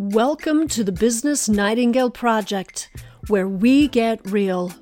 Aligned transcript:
Welcome 0.00 0.68
to 0.68 0.84
the 0.84 0.92
Business 0.92 1.48
Nightingale 1.48 2.10
Project, 2.12 2.88
where 3.26 3.48
we 3.48 3.88
get 3.88 4.20
real, 4.30 4.72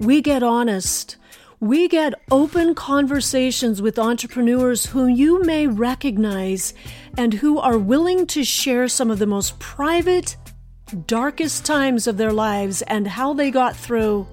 we 0.00 0.20
get 0.20 0.42
honest, 0.42 1.16
we 1.60 1.86
get 1.86 2.12
open 2.32 2.74
conversations 2.74 3.80
with 3.80 4.00
entrepreneurs 4.00 4.86
whom 4.86 5.10
you 5.10 5.44
may 5.44 5.68
recognize 5.68 6.74
and 7.16 7.34
who 7.34 7.60
are 7.60 7.78
willing 7.78 8.26
to 8.26 8.42
share 8.42 8.88
some 8.88 9.12
of 9.12 9.20
the 9.20 9.28
most 9.28 9.60
private, 9.60 10.36
darkest 11.06 11.64
times 11.64 12.08
of 12.08 12.16
their 12.16 12.32
lives 12.32 12.82
and 12.82 13.06
how 13.06 13.32
they 13.32 13.52
got 13.52 13.76
through, 13.76 14.26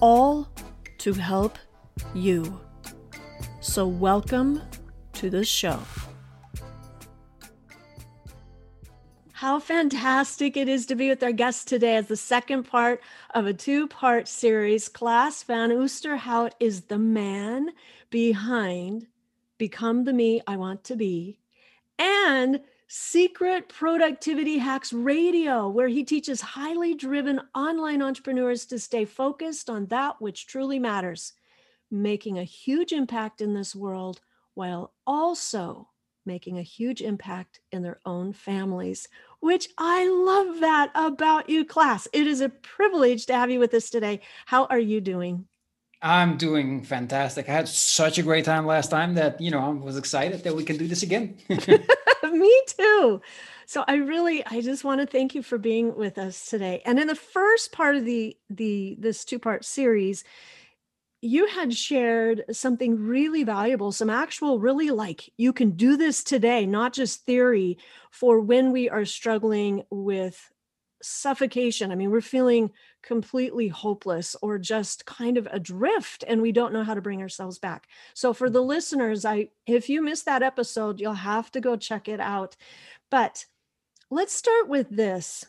all 0.00 0.48
to 0.98 1.12
help 1.12 1.58
you. 2.12 2.60
So, 3.60 3.86
welcome 3.86 4.62
to 5.12 5.30
the 5.30 5.44
show. 5.44 5.78
How 9.36 9.58
fantastic 9.58 10.56
it 10.56 10.66
is 10.66 10.86
to 10.86 10.94
be 10.94 11.10
with 11.10 11.22
our 11.22 11.30
guest 11.30 11.68
today 11.68 11.96
as 11.96 12.06
the 12.06 12.16
second 12.16 12.62
part 12.62 13.02
of 13.34 13.44
a 13.44 13.52
two 13.52 13.86
part 13.86 14.28
series. 14.28 14.88
Klaas 14.88 15.42
van 15.42 15.68
Oosterhout 15.68 16.52
is 16.58 16.84
the 16.84 16.96
man 16.96 17.72
behind 18.08 19.08
Become 19.58 20.04
the 20.04 20.14
Me 20.14 20.40
I 20.46 20.56
Want 20.56 20.84
to 20.84 20.96
Be 20.96 21.38
and 21.98 22.62
Secret 22.88 23.68
Productivity 23.68 24.56
Hacks 24.56 24.90
Radio, 24.94 25.68
where 25.68 25.88
he 25.88 26.02
teaches 26.02 26.40
highly 26.40 26.94
driven 26.94 27.42
online 27.54 28.00
entrepreneurs 28.00 28.64
to 28.64 28.78
stay 28.78 29.04
focused 29.04 29.68
on 29.68 29.84
that 29.88 30.18
which 30.18 30.46
truly 30.46 30.78
matters, 30.78 31.34
making 31.90 32.38
a 32.38 32.42
huge 32.42 32.90
impact 32.90 33.42
in 33.42 33.52
this 33.52 33.76
world 33.76 34.22
while 34.54 34.94
also 35.06 35.88
making 36.26 36.58
a 36.58 36.62
huge 36.62 37.00
impact 37.00 37.60
in 37.72 37.82
their 37.82 38.00
own 38.04 38.32
families, 38.32 39.08
which 39.46 39.68
I 39.78 40.08
love 40.08 40.58
that 40.58 40.90
about 40.96 41.48
you, 41.48 41.64
Klaas. 41.64 42.08
It 42.12 42.26
is 42.26 42.40
a 42.40 42.48
privilege 42.48 43.26
to 43.26 43.34
have 43.34 43.48
you 43.48 43.60
with 43.60 43.72
us 43.74 43.88
today. 43.90 44.20
How 44.44 44.64
are 44.66 44.78
you 44.78 45.00
doing? 45.00 45.46
I'm 46.02 46.36
doing 46.36 46.82
fantastic. 46.82 47.48
I 47.48 47.52
had 47.52 47.68
such 47.68 48.18
a 48.18 48.24
great 48.24 48.44
time 48.44 48.66
last 48.66 48.90
time 48.90 49.14
that, 49.14 49.40
you 49.40 49.52
know, 49.52 49.60
I 49.60 49.68
was 49.68 49.96
excited 49.96 50.42
that 50.42 50.56
we 50.56 50.64
can 50.64 50.76
do 50.76 50.88
this 50.88 51.04
again. 51.04 51.36
Me 51.48 52.62
too. 52.66 53.20
So 53.66 53.84
I 53.86 53.94
really 53.94 54.44
I 54.46 54.60
just 54.60 54.82
want 54.82 55.00
to 55.00 55.06
thank 55.06 55.34
you 55.36 55.44
for 55.44 55.58
being 55.58 55.94
with 55.94 56.18
us 56.18 56.46
today. 56.46 56.82
And 56.84 56.98
in 56.98 57.06
the 57.06 57.14
first 57.14 57.70
part 57.70 57.94
of 57.94 58.04
the 58.04 58.36
the 58.50 58.96
this 58.98 59.24
two-part 59.24 59.64
series, 59.64 60.24
you 61.22 61.46
had 61.46 61.74
shared 61.74 62.44
something 62.52 62.96
really 62.96 63.42
valuable, 63.42 63.92
some 63.92 64.10
actual, 64.10 64.60
really 64.60 64.90
like 64.90 65.32
you 65.36 65.52
can 65.52 65.70
do 65.70 65.96
this 65.96 66.22
today, 66.22 66.66
not 66.66 66.92
just 66.92 67.24
theory 67.24 67.78
for 68.10 68.40
when 68.40 68.72
we 68.72 68.88
are 68.88 69.04
struggling 69.04 69.82
with 69.90 70.52
suffocation. 71.02 71.92
I 71.92 71.94
mean, 71.94 72.10
we're 72.10 72.20
feeling 72.20 72.70
completely 73.02 73.68
hopeless 73.68 74.36
or 74.42 74.58
just 74.58 75.06
kind 75.06 75.38
of 75.38 75.48
adrift 75.50 76.24
and 76.26 76.42
we 76.42 76.52
don't 76.52 76.72
know 76.72 76.82
how 76.82 76.94
to 76.94 77.00
bring 77.00 77.22
ourselves 77.22 77.58
back. 77.58 77.86
So 78.14 78.32
for 78.32 78.50
the 78.50 78.62
listeners, 78.62 79.24
I 79.24 79.48
if 79.66 79.88
you 79.88 80.02
missed 80.02 80.24
that 80.24 80.42
episode, 80.42 81.00
you'll 81.00 81.14
have 81.14 81.50
to 81.52 81.60
go 81.60 81.76
check 81.76 82.08
it 82.08 82.20
out. 82.20 82.56
But 83.10 83.44
let's 84.10 84.34
start 84.34 84.68
with 84.68 84.88
this 84.90 85.44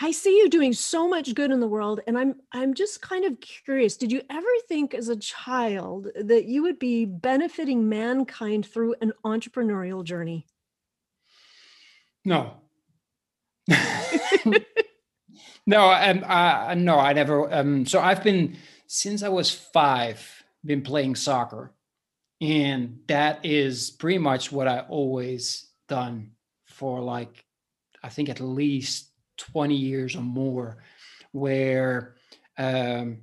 I 0.00 0.10
see 0.10 0.36
you 0.36 0.48
doing 0.50 0.72
so 0.72 1.08
much 1.08 1.34
good 1.34 1.50
in 1.52 1.60
the 1.60 1.68
world 1.68 2.00
and 2.06 2.18
I'm 2.18 2.34
I'm 2.52 2.74
just 2.74 3.00
kind 3.00 3.24
of 3.24 3.40
curious 3.40 3.96
did 3.96 4.10
you 4.10 4.22
ever 4.28 4.48
think 4.68 4.92
as 4.92 5.08
a 5.08 5.16
child 5.16 6.08
that 6.16 6.46
you 6.46 6.62
would 6.62 6.80
be 6.80 7.04
benefiting 7.04 7.88
mankind 7.88 8.66
through 8.66 8.96
an 9.00 9.12
entrepreneurial 9.24 10.02
journey? 10.02 10.46
No. 12.24 12.54
no, 15.66 15.90
um, 15.90 16.24
uh, 16.26 16.74
no, 16.76 16.98
I 16.98 17.12
never. 17.12 17.52
Um, 17.52 17.86
so 17.86 18.00
I've 18.00 18.22
been 18.22 18.56
since 18.86 19.22
I 19.22 19.28
was 19.28 19.50
five, 19.50 20.44
been 20.64 20.82
playing 20.82 21.16
soccer, 21.16 21.72
and 22.40 22.98
that 23.08 23.44
is 23.44 23.90
pretty 23.90 24.18
much 24.18 24.52
what 24.52 24.68
I 24.68 24.80
always 24.80 25.68
done 25.88 26.32
for 26.66 27.00
like, 27.00 27.44
I 28.02 28.08
think 28.08 28.28
at 28.28 28.40
least 28.40 29.10
20 29.36 29.74
years 29.74 30.16
or 30.16 30.22
more 30.22 30.78
where 31.32 32.14
um, 32.58 33.18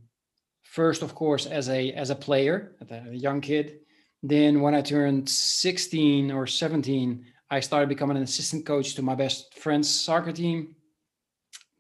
first 0.64 1.02
of 1.02 1.16
course 1.16 1.46
as 1.46 1.70
a 1.70 1.92
as 1.94 2.10
a 2.10 2.16
player 2.16 2.76
a 2.90 3.14
young 3.14 3.42
kid 3.42 3.80
then 4.24 4.62
when 4.62 4.76
i 4.76 4.82
turned 4.82 5.30
16 5.30 6.32
or 6.32 6.46
17 6.46 7.26
i 7.52 7.60
started 7.60 7.90
becoming 7.90 8.18
an 8.18 8.24
assistant 8.24 8.66
coach 8.66 8.96
to 8.96 9.02
my 9.02 9.14
best 9.14 9.60
friend's 9.60 9.90
soccer 9.90 10.32
team. 10.32 10.76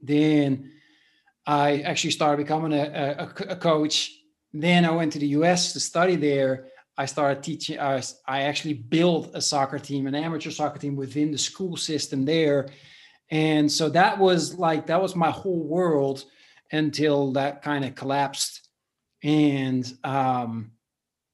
Then 0.02 0.72
i 1.47 1.80
actually 1.80 2.12
started 2.12 2.44
becoming 2.44 2.74
a, 2.74 2.84
a, 3.18 3.52
a 3.53 3.56
coach. 3.56 4.12
Then 4.53 4.86
i 4.86 4.91
went 4.91 5.14
to 5.14 5.20
the 5.20 5.28
us 5.28 5.74
to 5.74 5.80
study 5.80 6.18
there. 6.18 6.68
I 6.97 7.06
started 7.06 7.41
teaching 7.41 7.80
I, 7.80 8.03
I 8.28 8.41
actually 8.41 8.74
built 8.74 9.31
a 9.34 9.41
soccer 9.41 9.80
team 9.80 10.06
an 10.06 10.14
amateur 10.14 10.52
soccer 10.52 10.78
team 10.78 10.96
within 10.96 11.31
the 11.31 11.38
school 11.38 11.78
system 11.78 12.25
there 12.25 12.70
and 13.31 13.72
so 13.72 13.90
that 13.90 14.19
was 14.19 14.56
like, 14.56 14.88
that 14.88 15.02
was 15.02 15.16
my 15.16 15.31
whole 15.31 15.64
world 15.64 16.25
until 16.72 17.31
that 17.34 17.62
kind 17.62 17.86
of 17.86 17.96
collapsed. 17.96 18.68
And 19.24 19.90
um, 20.03 20.72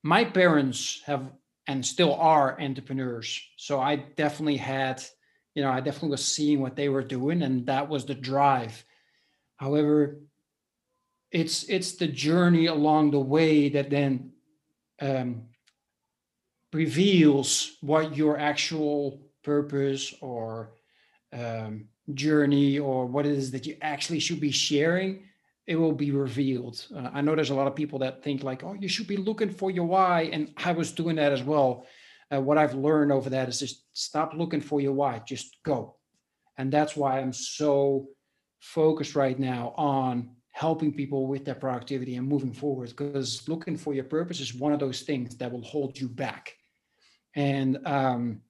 my 0.03 0.23
parents 0.23 1.01
have 1.05 1.31
and 1.65 1.85
still 1.85 2.13
are 2.15 2.59
entrepreneurs. 2.61 3.41
So 3.57 3.79
I 3.79 3.97
definitely 3.97 4.57
had, 4.57 5.03
you 5.53 5.63
know, 5.63 5.71
I 5.71 5.81
definitely 5.81 6.11
was 6.11 6.25
seeing 6.25 6.61
what 6.61 6.75
they 6.75 6.87
were 6.87 7.03
doing, 7.03 7.41
and 7.41 7.65
that 7.65 7.89
was 7.89 8.05
the 8.05 8.15
drive. 8.15 8.85
However, 9.57 10.19
it's 11.31 11.63
it's 11.63 11.93
the 11.93 12.07
journey 12.07 12.67
along 12.67 13.11
the 13.11 13.19
way 13.19 13.69
that 13.69 13.89
then 13.89 14.31
um, 15.01 15.43
reveals 16.71 17.77
what 17.81 18.15
your 18.15 18.37
actual 18.37 19.21
purpose 19.43 20.13
or 20.21 20.71
um, 21.33 21.85
journey 22.13 22.79
or 22.79 23.05
what 23.05 23.25
it 23.25 23.33
is 23.33 23.51
that 23.51 23.65
you 23.65 23.75
actually 23.81 24.19
should 24.19 24.39
be 24.39 24.51
sharing, 24.51 25.23
it 25.65 25.75
will 25.75 25.93
be 25.93 26.11
revealed. 26.11 26.85
Uh, 26.95 27.09
I 27.13 27.21
know 27.21 27.35
there's 27.35 27.49
a 27.49 27.55
lot 27.55 27.67
of 27.67 27.75
people 27.75 27.99
that 27.99 28.23
think 28.23 28.43
like, 28.43 28.63
oh, 28.63 28.73
you 28.73 28.87
should 28.87 29.07
be 29.07 29.17
looking 29.17 29.49
for 29.49 29.69
your 29.69 29.85
why, 29.85 30.29
and 30.31 30.53
I 30.57 30.71
was 30.71 30.91
doing 30.91 31.17
that 31.17 31.33
as 31.33 31.43
well. 31.43 31.85
Uh, 32.33 32.41
what 32.41 32.57
I've 32.57 32.75
learned 32.75 33.11
over 33.11 33.29
that 33.29 33.49
is 33.49 33.59
just 33.59 33.85
stop 33.93 34.33
looking 34.33 34.61
for 34.61 34.81
your 34.81 34.93
why, 34.93 35.21
just 35.25 35.57
go, 35.63 35.95
and 36.57 36.71
that's 36.71 36.95
why 36.95 37.19
I'm 37.19 37.33
so 37.33 38.07
focused 38.59 39.15
right 39.15 39.37
now 39.37 39.73
on 39.77 40.31
helping 40.51 40.91
people 40.91 41.27
with 41.27 41.45
their 41.45 41.55
productivity 41.55 42.15
and 42.15 42.27
moving 42.27 42.51
forward 42.51 42.89
because 42.89 43.47
looking 43.47 43.77
for 43.77 43.93
your 43.93 44.03
purpose 44.03 44.39
is 44.39 44.55
one 44.55 44.73
of 44.73 44.79
those 44.79 45.01
things 45.01 45.35
that 45.35 45.51
will 45.51 45.61
hold 45.61 45.99
you 45.99 46.09
back 46.09 46.55
and 47.35 47.77
um, 47.85 48.41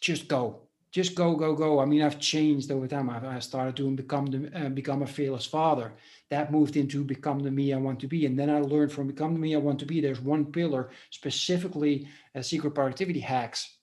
just 0.00 0.26
go 0.26 0.62
just 0.92 1.14
go 1.14 1.36
go 1.36 1.54
go. 1.54 1.80
I 1.80 1.84
mean 1.84 2.02
i've 2.02 2.18
changed 2.18 2.70
over 2.70 2.88
time. 2.88 3.10
I've, 3.10 3.24
I 3.24 3.38
started 3.38 3.74
doing 3.74 3.96
become 3.96 4.26
the 4.26 4.66
uh, 4.66 4.68
become 4.68 5.02
a 5.02 5.06
fearless 5.06 5.46
father. 5.46 5.92
That 6.30 6.52
moved 6.52 6.76
into 6.76 7.04
become 7.04 7.40
the 7.40 7.50
me 7.50 7.72
i 7.72 7.76
want 7.76 8.00
to 8.00 8.08
be. 8.08 8.26
And 8.26 8.38
then 8.38 8.50
i 8.50 8.60
learned 8.60 8.92
from 8.92 9.06
become 9.06 9.34
the 9.34 9.40
me 9.40 9.54
i 9.54 9.58
want 9.58 9.78
to 9.80 9.86
be 9.86 10.00
there's 10.00 10.20
one 10.20 10.46
pillar 10.46 10.90
specifically 11.10 12.08
uh, 12.34 12.42
secret 12.42 12.72
productivity 12.72 13.20
hacks 13.20 13.76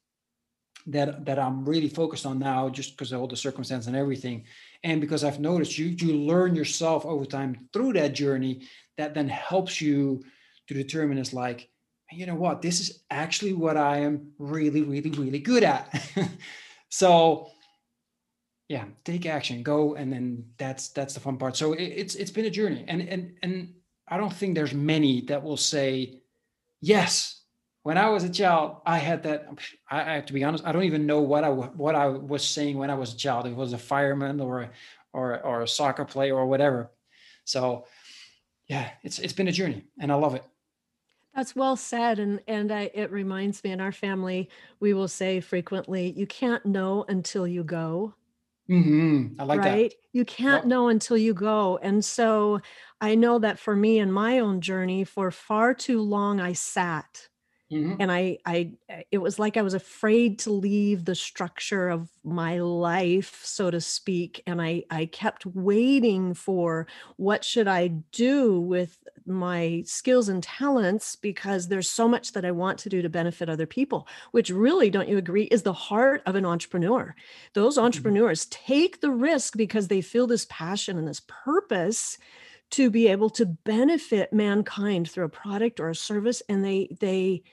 that 0.87 1.25
that 1.25 1.39
i'm 1.39 1.65
really 1.65 1.89
focused 1.89 2.25
on 2.25 2.39
now 2.39 2.69
just 2.69 2.95
because 2.95 3.11
of 3.11 3.19
all 3.19 3.27
the 3.27 3.37
circumstance 3.37 3.87
and 3.87 3.95
everything. 3.95 4.43
And 4.83 4.99
because 4.99 5.23
i've 5.23 5.39
noticed 5.39 5.77
you 5.77 5.87
you 5.87 6.13
learn 6.13 6.55
yourself 6.55 7.05
over 7.05 7.25
time 7.25 7.69
through 7.71 7.93
that 7.93 8.13
journey 8.13 8.67
that 8.97 9.13
then 9.13 9.29
helps 9.29 9.79
you 9.79 10.23
to 10.67 10.73
determine 10.73 11.17
is 11.17 11.33
like 11.33 11.69
you 12.09 12.25
know 12.25 12.35
what? 12.35 12.61
This 12.61 12.79
is 12.79 13.03
actually 13.09 13.53
what 13.53 13.77
i 13.77 13.99
am 13.99 14.33
really 14.37 14.81
really 14.81 15.11
really 15.11 15.39
good 15.39 15.63
at 15.63 15.93
so 16.89 17.49
yeah 18.69 18.85
take 19.05 19.25
action. 19.25 19.63
Go 19.63 19.95
and 19.95 20.11
then 20.11 20.45
that's 20.57 20.89
that's 20.89 21.13
the 21.13 21.19
fun 21.19 21.37
part. 21.37 21.55
So 21.55 21.73
it, 21.73 21.83
it's 21.83 22.15
it's 22.15 22.31
been 22.31 22.45
a 22.45 22.49
journey. 22.49 22.85
And 22.87 23.01
and 23.01 23.33
and 23.43 23.73
i 24.09 24.17
don't 24.17 24.33
think 24.33 24.55
there's 24.55 24.73
many 24.73 25.21
that 25.21 25.43
will 25.43 25.57
say 25.57 26.21
yes 26.81 27.41
when 27.83 27.97
i 27.97 28.09
was 28.09 28.23
a 28.23 28.29
child 28.29 28.77
i 28.85 28.97
had 28.97 29.23
that 29.23 29.47
i, 29.89 30.13
have 30.13 30.25
to 30.25 30.33
be 30.33 30.43
honest 30.43 30.65
i 30.65 30.71
don't 30.71 30.83
even 30.83 31.05
know 31.05 31.21
what 31.21 31.43
i 31.43 31.49
what 31.49 31.95
i 31.95 32.07
was 32.07 32.47
saying 32.47 32.77
when 32.77 32.89
i 32.89 32.95
was 32.95 33.13
a 33.13 33.17
child. 33.17 33.45
It 33.45 33.55
was 33.55 33.73
a 33.73 33.77
fireman 33.77 34.39
or 34.39 34.69
or 35.13 35.39
or 35.41 35.61
a 35.61 35.67
soccer 35.67 36.05
player 36.05 36.35
or 36.35 36.45
whatever. 36.45 36.91
So 37.45 37.85
yeah 38.67 38.89
it's 39.03 39.19
it's 39.19 39.33
been 39.33 39.47
a 39.47 39.51
journey 39.51 39.85
and 39.99 40.11
i 40.11 40.15
love 40.15 40.35
it 40.35 40.43
that's 41.37 41.55
well 41.55 41.77
said, 41.77 42.19
and 42.19 42.41
and 42.47 42.71
I, 42.71 42.91
it 42.93 43.11
reminds 43.11 43.63
me 43.63 43.71
in 43.71 43.79
our 43.81 43.93
family 43.93 44.49
we 44.81 44.93
will 44.93 45.07
say 45.07 45.39
frequently, 45.39 46.11
"You 46.11 46.27
can't 46.27 46.65
know 46.65 47.05
until 47.07 47.47
you 47.47 47.63
go." 47.63 48.15
Mm-hmm. 48.69 49.39
I 49.39 49.43
like 49.45 49.59
right? 49.59 49.91
That. 49.91 49.97
You 50.13 50.25
can't 50.25 50.63
yep. 50.63 50.69
know 50.69 50.89
until 50.89 51.17
you 51.17 51.33
go, 51.33 51.77
and 51.77 52.03
so 52.03 52.59
I 52.99 53.15
know 53.15 53.39
that 53.39 53.59
for 53.59 53.75
me 53.75 53.99
in 53.99 54.11
my 54.11 54.39
own 54.39 54.61
journey, 54.61 55.03
for 55.05 55.31
far 55.31 55.73
too 55.73 56.01
long 56.01 56.41
I 56.41 56.53
sat 56.53 57.29
Mhm. 57.69 57.99
and 57.99 58.11
I 58.11 58.37
I 58.45 58.73
uh, 58.89 59.01
it 59.11 59.17
was 59.19 59.39
like 59.39 59.57
I 59.57 59.63
was 59.63 59.73
afraid 59.73 60.37
to 60.39 60.51
leave 60.51 61.05
the 61.05 61.15
structure 61.15 61.89
of 61.89 62.11
my 62.23 62.59
life, 62.59 63.43
so 63.43 63.71
to 63.71 63.81
speak, 63.81 64.43
and 64.45 64.61
I 64.61 64.83
I 64.91 65.07
kept 65.07 65.45
waiting 65.47 66.35
for 66.35 66.87
what 67.17 67.43
should 67.43 67.67
I 67.67 67.87
do 68.11 68.59
with 68.61 68.99
my 69.25 69.83
skills 69.85 70.29
and 70.29 70.43
talents 70.43 71.15
because 71.15 71.67
there's 71.69 71.89
so 71.89 72.07
much 72.07 72.33
that 72.33 72.45
I 72.45 72.51
want 72.51 72.77
to 72.79 72.89
do 72.89 73.01
to 73.01 73.09
benefit 73.09 73.49
other 73.49 73.65
people, 73.65 74.07
which 74.31 74.51
really, 74.51 74.89
don't 74.91 75.09
you 75.09 75.17
agree, 75.17 75.45
is 75.45 75.63
the 75.63 75.73
heart 75.73 76.21
of 76.27 76.35
an 76.35 76.45
entrepreneur. 76.45 77.15
Those 77.53 77.77
Mhm. 77.91 78.17
entrepreneurs 78.17 78.45
take 78.45 79.01
the 79.01 79.11
risk 79.11 79.57
because 79.57 79.87
they 79.87 80.01
feel 80.01 80.27
this 80.27 80.45
passion 80.49 80.97
and 80.97 81.07
this 81.07 81.21
purpose 81.27 82.17
to 82.71 82.89
be 82.91 83.07
able 83.07 83.29
to 83.31 83.45
benefit 83.45 84.33
mankind 84.33 85.09
through 85.09 85.25
a 85.25 85.29
product 85.29 85.79
or 85.79 85.89
a 85.89 85.95
service 85.95 86.41
and 86.49 86.63
they 86.65 86.87
they 86.99 87.43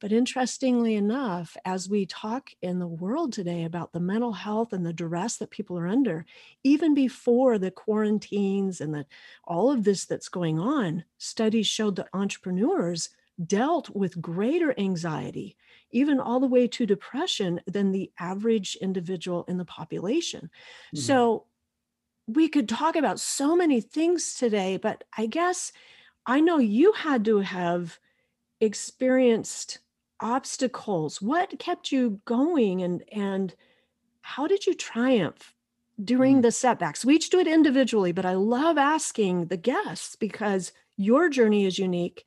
but 0.00 0.12
interestingly 0.12 0.94
enough, 0.94 1.58
as 1.64 1.88
we 1.88 2.06
talk 2.06 2.50
in 2.62 2.78
the 2.78 2.86
world 2.88 3.34
today 3.34 3.64
about 3.64 3.92
the 3.92 4.00
mental 4.00 4.32
health 4.32 4.72
and 4.72 4.86
the 4.86 4.94
duress 4.94 5.36
that 5.36 5.50
people 5.50 5.78
are 5.78 5.86
under, 5.86 6.24
even 6.64 6.94
before 6.94 7.58
the 7.58 7.70
quarantines 7.70 8.80
and 8.80 8.94
the 8.94 9.04
all 9.44 9.70
of 9.70 9.84
this 9.84 10.06
that's 10.06 10.30
going 10.30 10.58
on, 10.58 11.04
studies 11.18 11.66
showed 11.66 11.96
that 11.96 12.08
entrepreneurs 12.14 13.10
dealt 13.46 13.90
with 13.90 14.20
greater 14.22 14.78
anxiety, 14.78 15.56
even 15.90 16.18
all 16.18 16.40
the 16.40 16.46
way 16.46 16.66
to 16.68 16.86
depression 16.86 17.60
than 17.66 17.92
the 17.92 18.10
average 18.18 18.76
individual 18.76 19.44
in 19.48 19.58
the 19.58 19.64
population. 19.66 20.50
Mhm. 20.92 21.00
So 21.00 21.46
we 22.34 22.48
could 22.48 22.68
talk 22.68 22.96
about 22.96 23.20
so 23.20 23.56
many 23.56 23.80
things 23.80 24.34
today, 24.34 24.76
but 24.76 25.04
I 25.16 25.26
guess 25.26 25.72
I 26.26 26.40
know 26.40 26.58
you 26.58 26.92
had 26.92 27.24
to 27.26 27.38
have 27.40 28.00
experienced 28.60 29.80
obstacles. 30.20 31.22
What 31.22 31.58
kept 31.58 31.92
you 31.92 32.20
going 32.26 32.82
and 32.82 33.04
and 33.12 33.54
how 34.22 34.46
did 34.46 34.66
you 34.66 34.74
triumph 34.74 35.54
during 36.02 36.40
Mhm. 36.40 36.42
the 36.42 36.52
setbacks? 36.52 37.04
We 37.04 37.16
each 37.16 37.30
do 37.30 37.40
it 37.40 37.48
individually, 37.48 38.12
but 38.12 38.26
I 38.26 38.34
love 38.34 38.78
asking 38.78 39.46
the 39.46 39.56
guests 39.58 40.16
because 40.16 40.72
your 40.96 41.28
journey 41.28 41.66
is 41.66 41.78
unique, 41.78 42.26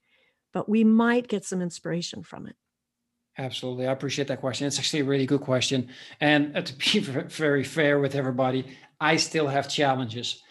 but 0.53 0.69
we 0.69 0.83
might 0.83 1.27
get 1.29 1.45
some 1.45 1.61
inspiration 1.61 2.23
from 2.23 2.47
it. 2.47 2.57
Absolutely. 3.37 3.87
I 3.87 3.91
appreciate 3.91 4.27
that 4.27 4.39
question. 4.41 4.67
It's 4.67 4.77
actually 4.77 4.99
a 4.99 5.05
really 5.05 5.25
good 5.25 5.41
question. 5.41 5.89
And 6.19 6.55
uh, 6.55 6.61
to 6.61 6.73
be 6.75 6.99
very 6.99 7.63
fair 7.63 7.99
with 7.99 8.13
everybody, 8.13 8.77
I 9.03 9.17
still 9.17 9.49
have 9.49 9.67
challenges. 9.67 10.41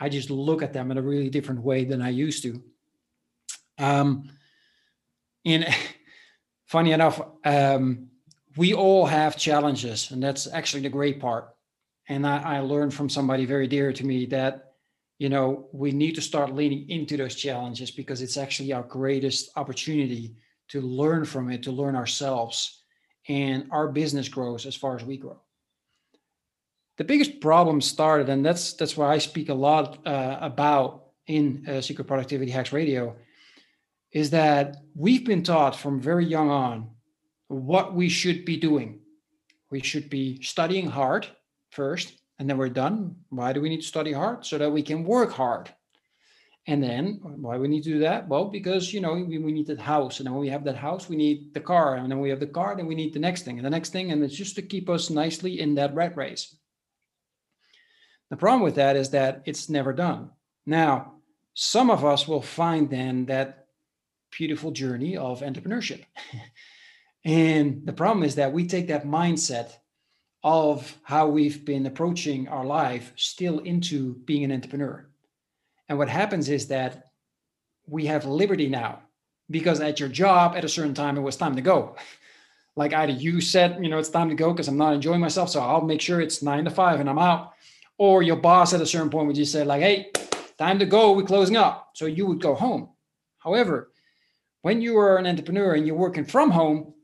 I 0.00 0.08
just 0.08 0.30
look 0.30 0.62
at 0.62 0.72
them 0.72 0.90
in 0.90 0.96
a 0.96 1.02
really 1.02 1.28
different 1.28 1.60
way 1.60 1.84
than 1.84 2.00
I 2.00 2.08
used 2.08 2.42
to. 2.44 2.62
Um, 3.76 4.30
and 5.44 5.66
funny 6.64 6.92
enough, 6.92 7.20
um, 7.44 8.08
we 8.56 8.72
all 8.72 9.04
have 9.04 9.36
challenges, 9.36 10.10
and 10.10 10.22
that's 10.22 10.46
actually 10.50 10.84
the 10.84 10.88
great 10.88 11.20
part. 11.20 11.54
And 12.08 12.26
I, 12.26 12.56
I 12.56 12.58
learned 12.60 12.94
from 12.94 13.10
somebody 13.10 13.44
very 13.44 13.66
dear 13.66 13.92
to 13.92 14.06
me 14.06 14.24
that, 14.26 14.72
you 15.18 15.28
know, 15.28 15.68
we 15.72 15.92
need 15.92 16.14
to 16.14 16.22
start 16.22 16.54
leaning 16.54 16.88
into 16.88 17.18
those 17.18 17.34
challenges 17.34 17.90
because 17.90 18.22
it's 18.22 18.38
actually 18.38 18.72
our 18.72 18.84
greatest 18.84 19.50
opportunity 19.54 20.34
to 20.68 20.80
learn 20.80 21.26
from 21.26 21.50
it, 21.50 21.62
to 21.64 21.72
learn 21.72 21.94
ourselves, 21.94 22.84
and 23.28 23.68
our 23.70 23.88
business 23.88 24.30
grows 24.30 24.64
as 24.64 24.74
far 24.74 24.96
as 24.96 25.04
we 25.04 25.18
grow. 25.18 25.38
The 26.98 27.04
biggest 27.04 27.40
problem 27.40 27.80
started, 27.80 28.28
and 28.28 28.44
that's 28.44 28.72
that's 28.72 28.96
what 28.96 29.08
I 29.08 29.18
speak 29.18 29.50
a 29.50 29.54
lot 29.54 30.04
uh, 30.04 30.38
about 30.40 31.04
in 31.28 31.64
uh, 31.68 31.80
Secret 31.80 32.08
Productivity 32.08 32.50
Hacks 32.50 32.72
Radio, 32.72 33.14
is 34.10 34.30
that 34.30 34.78
we've 34.96 35.24
been 35.24 35.44
taught 35.44 35.76
from 35.76 36.00
very 36.00 36.26
young 36.26 36.50
on 36.50 36.90
what 37.46 37.94
we 37.94 38.08
should 38.08 38.44
be 38.44 38.56
doing. 38.56 38.98
We 39.70 39.80
should 39.80 40.10
be 40.10 40.42
studying 40.42 40.88
hard 40.88 41.28
first, 41.70 42.14
and 42.40 42.50
then 42.50 42.58
we're 42.58 42.68
done. 42.68 43.14
Why 43.28 43.52
do 43.52 43.60
we 43.60 43.68
need 43.68 43.82
to 43.82 43.86
study 43.86 44.12
hard? 44.12 44.44
So 44.44 44.58
that 44.58 44.72
we 44.72 44.82
can 44.82 45.04
work 45.04 45.30
hard. 45.30 45.72
And 46.66 46.82
then 46.82 47.20
why 47.22 47.58
we 47.58 47.68
need 47.68 47.84
to 47.84 47.92
do 47.92 48.00
that? 48.00 48.26
Well, 48.26 48.46
because 48.46 48.92
you 48.92 49.00
know 49.00 49.14
we, 49.14 49.38
we 49.38 49.52
need 49.52 49.68
that 49.68 49.78
house, 49.78 50.18
and 50.18 50.26
then 50.26 50.32
when 50.32 50.40
we 50.40 50.48
have 50.48 50.64
that 50.64 50.76
house, 50.76 51.08
we 51.08 51.14
need 51.14 51.54
the 51.54 51.60
car, 51.60 51.94
and 51.94 52.10
then 52.10 52.18
we 52.18 52.30
have 52.30 52.40
the 52.40 52.46
car, 52.48 52.74
then 52.74 52.88
we 52.88 52.96
need 52.96 53.14
the 53.14 53.20
next 53.20 53.42
thing, 53.44 53.56
and 53.56 53.64
the 53.64 53.70
next 53.70 53.90
thing, 53.90 54.10
and 54.10 54.24
it's 54.24 54.34
just 54.34 54.56
to 54.56 54.62
keep 54.62 54.90
us 54.90 55.10
nicely 55.10 55.60
in 55.60 55.76
that 55.76 55.94
rat 55.94 56.16
race. 56.16 56.56
The 58.30 58.36
problem 58.36 58.62
with 58.62 58.76
that 58.76 58.96
is 58.96 59.10
that 59.10 59.42
it's 59.46 59.68
never 59.68 59.92
done. 59.92 60.30
Now, 60.66 61.14
some 61.54 61.90
of 61.90 62.04
us 62.04 62.28
will 62.28 62.42
find 62.42 62.90
then 62.90 63.26
that 63.26 63.66
beautiful 64.30 64.70
journey 64.70 65.16
of 65.16 65.40
entrepreneurship. 65.40 66.04
and 67.24 67.84
the 67.84 67.92
problem 67.92 68.22
is 68.22 68.36
that 68.36 68.52
we 68.52 68.66
take 68.66 68.88
that 68.88 69.06
mindset 69.06 69.72
of 70.44 70.96
how 71.02 71.28
we've 71.28 71.64
been 71.64 71.86
approaching 71.86 72.48
our 72.48 72.64
life 72.64 73.12
still 73.16 73.58
into 73.60 74.14
being 74.24 74.44
an 74.44 74.52
entrepreneur. 74.52 75.08
And 75.88 75.98
what 75.98 76.08
happens 76.08 76.48
is 76.48 76.68
that 76.68 77.08
we 77.86 78.06
have 78.06 78.26
liberty 78.26 78.68
now 78.68 79.00
because 79.50 79.80
at 79.80 79.98
your 79.98 80.08
job 80.08 80.54
at 80.54 80.64
a 80.64 80.68
certain 80.68 80.94
time 80.94 81.16
it 81.16 81.22
was 81.22 81.36
time 81.36 81.56
to 81.56 81.62
go. 81.62 81.96
Like 82.76 82.94
either 82.94 83.12
you 83.12 83.40
said, 83.40 83.82
you 83.82 83.90
know, 83.90 83.98
it's 83.98 84.08
time 84.08 84.28
to 84.28 84.36
go 84.36 84.52
because 84.52 84.68
I'm 84.68 84.76
not 84.76 84.94
enjoying 84.94 85.20
myself, 85.20 85.48
so 85.48 85.60
I'll 85.60 85.80
make 85.80 86.00
sure 86.00 86.20
it's 86.20 86.44
nine 86.44 86.64
to 86.64 86.70
five 86.70 87.00
and 87.00 87.10
I'm 87.10 87.18
out. 87.18 87.54
Or 87.98 88.22
your 88.22 88.36
boss 88.36 88.72
at 88.72 88.80
a 88.80 88.86
certain 88.86 89.10
point 89.10 89.26
would 89.26 89.36
just 89.36 89.52
say, 89.52 89.64
like, 89.64 89.82
hey, 89.82 90.12
time 90.56 90.78
to 90.78 90.86
go, 90.86 91.12
we're 91.12 91.24
closing 91.24 91.56
up. 91.56 91.90
So 91.94 92.06
you 92.06 92.26
would 92.26 92.40
go 92.40 92.54
home. 92.54 92.90
However, 93.38 93.90
when 94.62 94.80
you 94.80 94.98
are 94.98 95.16
an 95.16 95.26
entrepreneur 95.26 95.74
and 95.74 95.86
you're 95.86 95.96
working 95.96 96.24
from 96.24 96.50
home, 96.50 96.94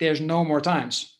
there's 0.00 0.20
no 0.20 0.44
more 0.44 0.60
times. 0.60 1.18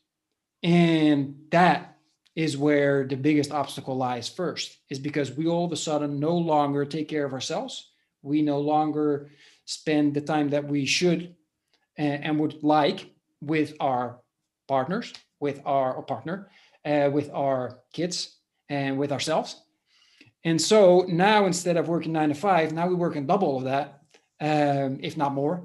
And 0.62 1.36
that 1.50 1.98
is 2.34 2.56
where 2.56 3.06
the 3.06 3.16
biggest 3.16 3.52
obstacle 3.52 3.96
lies 3.96 4.28
first, 4.28 4.78
is 4.90 4.98
because 4.98 5.30
we 5.32 5.46
all 5.46 5.66
of 5.66 5.72
a 5.72 5.76
sudden 5.76 6.18
no 6.18 6.36
longer 6.36 6.84
take 6.84 7.08
care 7.08 7.24
of 7.24 7.32
ourselves. 7.32 7.90
We 8.22 8.42
no 8.42 8.58
longer 8.58 9.30
spend 9.66 10.14
the 10.14 10.20
time 10.20 10.48
that 10.50 10.66
we 10.66 10.86
should 10.86 11.36
and, 11.96 12.40
would 12.40 12.62
like 12.64 13.10
with 13.40 13.74
our 13.78 14.18
partners, 14.66 15.12
with 15.38 15.60
our, 15.64 15.96
our 15.96 16.02
partner, 16.02 16.50
uh, 16.84 17.10
with 17.12 17.30
our 17.32 17.78
kids, 17.92 18.38
and 18.74 18.98
with 18.98 19.12
ourselves. 19.12 19.62
And 20.44 20.60
so 20.60 21.06
now 21.08 21.46
instead 21.46 21.76
of 21.76 21.88
working 21.88 22.12
nine 22.12 22.28
to 22.28 22.34
five, 22.34 22.72
now 22.72 22.86
we 22.86 22.94
work 22.94 23.16
in 23.16 23.26
double 23.26 23.56
of 23.58 23.64
that, 23.64 24.00
um, 24.40 24.98
if 25.00 25.16
not 25.16 25.32
more. 25.32 25.56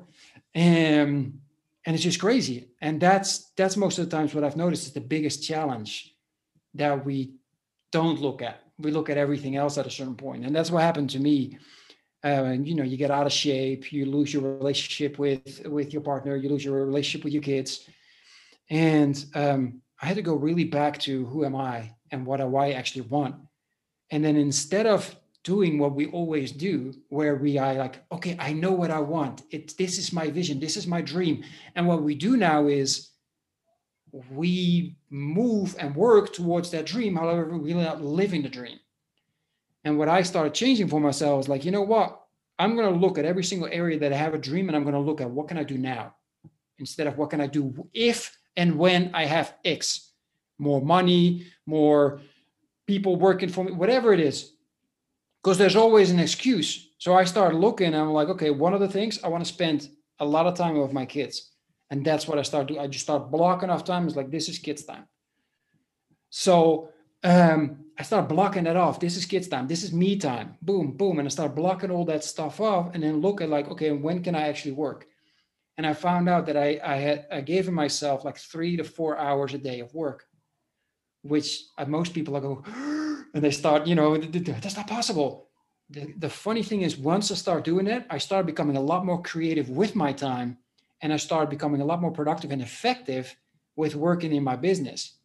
Um, 0.56 1.40
and 1.86 1.96
it's 1.96 2.04
just 2.04 2.20
crazy. 2.20 2.70
And 2.82 3.02
that's 3.02 3.52
that's 3.58 3.78
most 3.78 4.00
of 4.00 4.06
the 4.06 4.16
times 4.16 4.34
what 4.34 4.44
I've 4.44 4.56
noticed 4.56 4.86
is 4.88 4.94
the 4.94 5.02
biggest 5.02 5.44
challenge 5.44 6.16
that 6.76 7.06
we 7.06 7.34
don't 7.92 8.22
look 8.22 8.42
at. 8.42 8.62
We 8.78 8.92
look 8.92 9.10
at 9.10 9.18
everything 9.18 9.56
else 9.56 9.78
at 9.78 9.88
a 9.88 9.92
certain 9.92 10.16
point, 10.16 10.46
and 10.46 10.56
that's 10.56 10.72
what 10.72 10.84
happened 10.84 11.10
to 11.12 11.20
me. 11.20 11.58
Uh, 12.24 12.56
you 12.62 12.75
know, 12.75 12.84
you 12.84 12.98
get 12.98 13.12
out 13.12 13.25
of 13.25 13.32
shape, 13.32 13.92
you 13.92 14.06
lose 14.06 14.34
your 14.34 14.44
relationship 14.44 15.20
with 15.20 15.62
with 15.66 15.92
your 15.92 16.01
partner, 16.01 16.36
you 16.36 16.50
lose 16.50 16.63
your 16.63 16.86
relationship 16.86 17.24
with 17.24 17.34
your 17.34 17.42
kids, 17.42 17.89
and 18.70 19.25
um, 19.36 19.82
I 20.01 20.06
had 20.06 20.16
to 20.16 20.22
go 20.22 20.36
really 20.36 20.63
back 20.63 21.00
to 21.00 21.25
who 21.25 21.44
am 21.44 21.56
I 21.56 21.92
and 22.12 22.25
what 22.25 22.38
do 22.38 22.56
I 22.56 22.72
actually 22.72 23.01
want. 23.01 23.36
And 24.12 24.24
then 24.24 24.36
instead 24.36 24.86
of 24.86 25.16
doing 25.44 25.80
what 25.80 25.96
we 25.96 26.08
always 26.08 26.51
do, 26.51 26.94
where 27.10 27.36
we 27.36 27.58
are 27.58 27.74
like, 27.74 28.04
okay, 28.12 28.36
I 28.39 28.54
know 28.54 28.72
what 28.72 28.92
I 28.92 29.00
want. 29.00 29.44
It 29.51 29.78
this 29.78 29.98
is 29.98 30.12
my 30.12 30.30
vision, 30.30 30.60
this 30.60 30.78
is 30.78 30.88
my 30.88 31.01
dream. 31.01 31.44
And 31.75 31.88
what 31.88 32.04
we 32.04 32.16
do 32.16 32.38
now 32.38 32.68
is 32.68 33.10
we 34.32 34.98
move 35.10 35.75
and 35.80 35.96
work 35.96 36.34
towards 36.34 36.72
that 36.72 36.86
dream, 36.86 37.16
however, 37.16 37.58
we're 37.58 37.75
not 37.75 38.04
living 38.04 38.42
the 38.42 38.50
dream. 38.50 38.80
And 39.84 39.98
what 39.98 40.10
I 40.10 40.24
started 40.24 40.54
changing 40.54 40.89
for 40.89 41.00
myself 41.00 41.38
was 41.38 41.50
like, 41.50 41.63
you 41.63 41.72
know 41.72 41.82
what? 41.82 42.20
I'm 42.58 42.75
going 42.75 42.94
to 42.94 43.00
look 43.00 43.18
at 43.18 43.25
every 43.25 43.44
single 43.44 43.70
area 43.72 43.98
that 44.00 44.12
I 44.12 44.18
have 44.18 44.34
a 44.34 44.38
dream 44.38 44.68
and 44.68 44.75
I'm 44.75 44.84
going 44.84 44.94
to 44.94 45.00
look 45.00 45.22
at 45.22 45.30
what 45.30 45.48
can 45.48 45.58
I 45.58 45.63
do 45.63 45.78
now 45.78 46.16
instead 46.78 47.08
of 47.08 47.18
what 47.18 47.30
can 47.30 47.39
I 47.39 47.48
do 47.48 47.88
if 47.94 48.38
and 48.58 48.78
when 48.78 49.12
I 49.13 49.25
have 49.25 49.54
X, 49.63 50.12
more 50.58 50.82
money, 50.82 51.46
more 51.70 52.22
people 52.88 53.16
working 53.16 53.50
for 53.50 53.64
me, 53.64 53.72
whatever 53.72 54.12
it 54.14 54.20
is, 54.20 54.54
because 55.42 55.58
there's 55.58 55.76
always 55.76 56.12
an 56.12 56.20
excuse. 56.20 56.90
So 56.98 57.14
I 57.14 57.24
started 57.24 57.58
looking 57.58 57.94
I'm 57.96 58.12
like, 58.12 58.30
okay, 58.30 58.50
one 58.50 58.74
of 58.74 58.82
the 58.82 58.90
things 58.90 59.24
I 59.24 59.30
want 59.30 59.46
to 59.46 59.54
spend 59.54 59.90
a 60.20 60.26
lot 60.26 60.48
of 60.48 60.56
time 60.56 60.78
with 60.78 60.92
my 60.92 61.06
kids. 61.06 61.52
And 61.92 62.06
that's 62.06 62.28
what 62.28 62.38
I 62.38 62.44
start 62.44 62.68
doing. 62.68 62.80
I 62.80 62.88
just 62.88 63.06
start 63.06 63.32
blocking 63.32 63.70
off 63.70 63.84
time. 63.84 64.06
It's 64.06 64.16
like, 64.16 64.30
this 64.30 64.50
is 64.50 64.60
kids 64.60 64.84
time. 64.84 65.06
So 66.30 66.90
um, 67.24 67.86
I 67.98 68.04
start 68.04 68.30
blocking 68.30 68.66
that 68.66 68.76
off. 68.76 69.00
This 69.00 69.18
is 69.18 69.26
kids 69.26 69.48
time. 69.48 69.68
This 69.68 69.84
is 69.84 69.92
me 69.92 70.18
time. 70.18 70.56
Boom, 70.62 70.92
boom. 70.92 71.20
And 71.20 71.28
I 71.28 71.30
start 71.30 71.56
blocking 71.56 71.90
all 71.90 72.06
that 72.06 72.24
stuff 72.24 72.62
off 72.62 72.94
and 72.94 73.02
then 73.02 73.22
look 73.22 73.42
at 73.42 73.50
like, 73.50 73.70
okay, 73.70 73.92
when 73.92 74.22
can 74.22 74.36
I 74.36 74.48
actually 74.48 74.74
work? 74.74 75.08
And 75.78 75.88
I 75.88 75.94
found 75.94 76.28
out 76.30 76.46
that 76.48 76.58
I, 76.58 76.80
I 76.84 76.98
had, 76.98 77.26
I 77.32 77.42
gave 77.42 77.70
myself 77.72 78.26
like 78.26 78.38
three 78.38 78.78
to 78.78 78.84
four 78.84 79.18
hours 79.18 79.54
a 79.54 79.58
day 79.58 79.80
of 79.80 79.94
work, 79.94 80.28
which 81.22 81.66
uh, 81.78 81.86
most 81.86 82.14
people 82.14 82.36
are 82.36 82.42
go, 82.42 82.64
and 83.34 83.44
they 83.44 83.52
start, 83.52 83.88
you 83.88 83.96
know, 83.96 84.18
that's 84.18 84.78
not 84.78 84.88
possible. 84.88 85.50
The, 85.90 86.14
the 86.18 86.30
funny 86.30 86.64
thing 86.64 86.82
is 86.82 86.98
once 86.98 87.32
I 87.32 87.36
start 87.36 87.64
doing 87.64 87.88
it, 87.88 88.06
I 88.10 88.18
start 88.20 88.46
becoming 88.46 88.78
a 88.78 88.82
lot 88.82 89.06
more 89.06 89.22
creative 89.22 89.70
with 89.70 89.96
my 89.96 90.14
time 90.14 90.58
and 91.02 91.14
I 91.14 91.18
started 91.18 91.50
becoming 91.50 91.82
a 91.82 91.86
lot 91.86 92.02
more 92.02 92.12
productive 92.12 92.52
and 92.52 92.62
effective 92.62 93.36
with 93.76 93.96
working 93.96 94.34
in 94.34 94.44
my 94.44 94.56
business. 94.56 95.16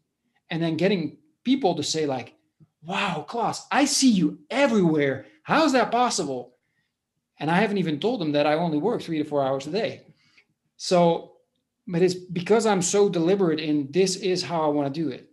And 0.51 0.63
then 0.63 0.77
getting 0.77 1.19
people 1.43 1.75
to 1.75 1.83
say, 1.83 2.07
like, 2.07 2.35
wow, 2.87 3.25
Klaas, 3.29 3.67
I 3.71 3.85
see 3.85 4.11
you 4.11 4.39
everywhere. 4.51 5.27
How 5.43 5.65
is 5.65 5.73
that 5.73 5.91
possible? 5.91 6.57
And 7.39 7.51
I 7.51 7.57
haven't 7.57 7.79
even 7.79 7.99
told 7.99 8.21
them 8.21 8.33
that 8.33 8.47
I 8.47 8.55
only 8.55 8.79
work 8.79 9.03
three 9.03 9.19
to 9.19 9.25
four 9.25 9.45
hours 9.45 9.67
a 9.67 9.71
day. 9.71 10.03
So, 10.77 11.33
but 11.87 12.03
it's 12.03 12.15
because 12.15 12.67
I'm 12.67 12.83
so 12.83 13.09
deliberate 13.09 13.61
in 13.61 13.91
this 13.91 14.17
is 14.17 14.43
how 14.43 14.63
I 14.63 14.69
want 14.69 14.93
to 14.93 15.01
do 15.01 15.09
it. 15.09 15.29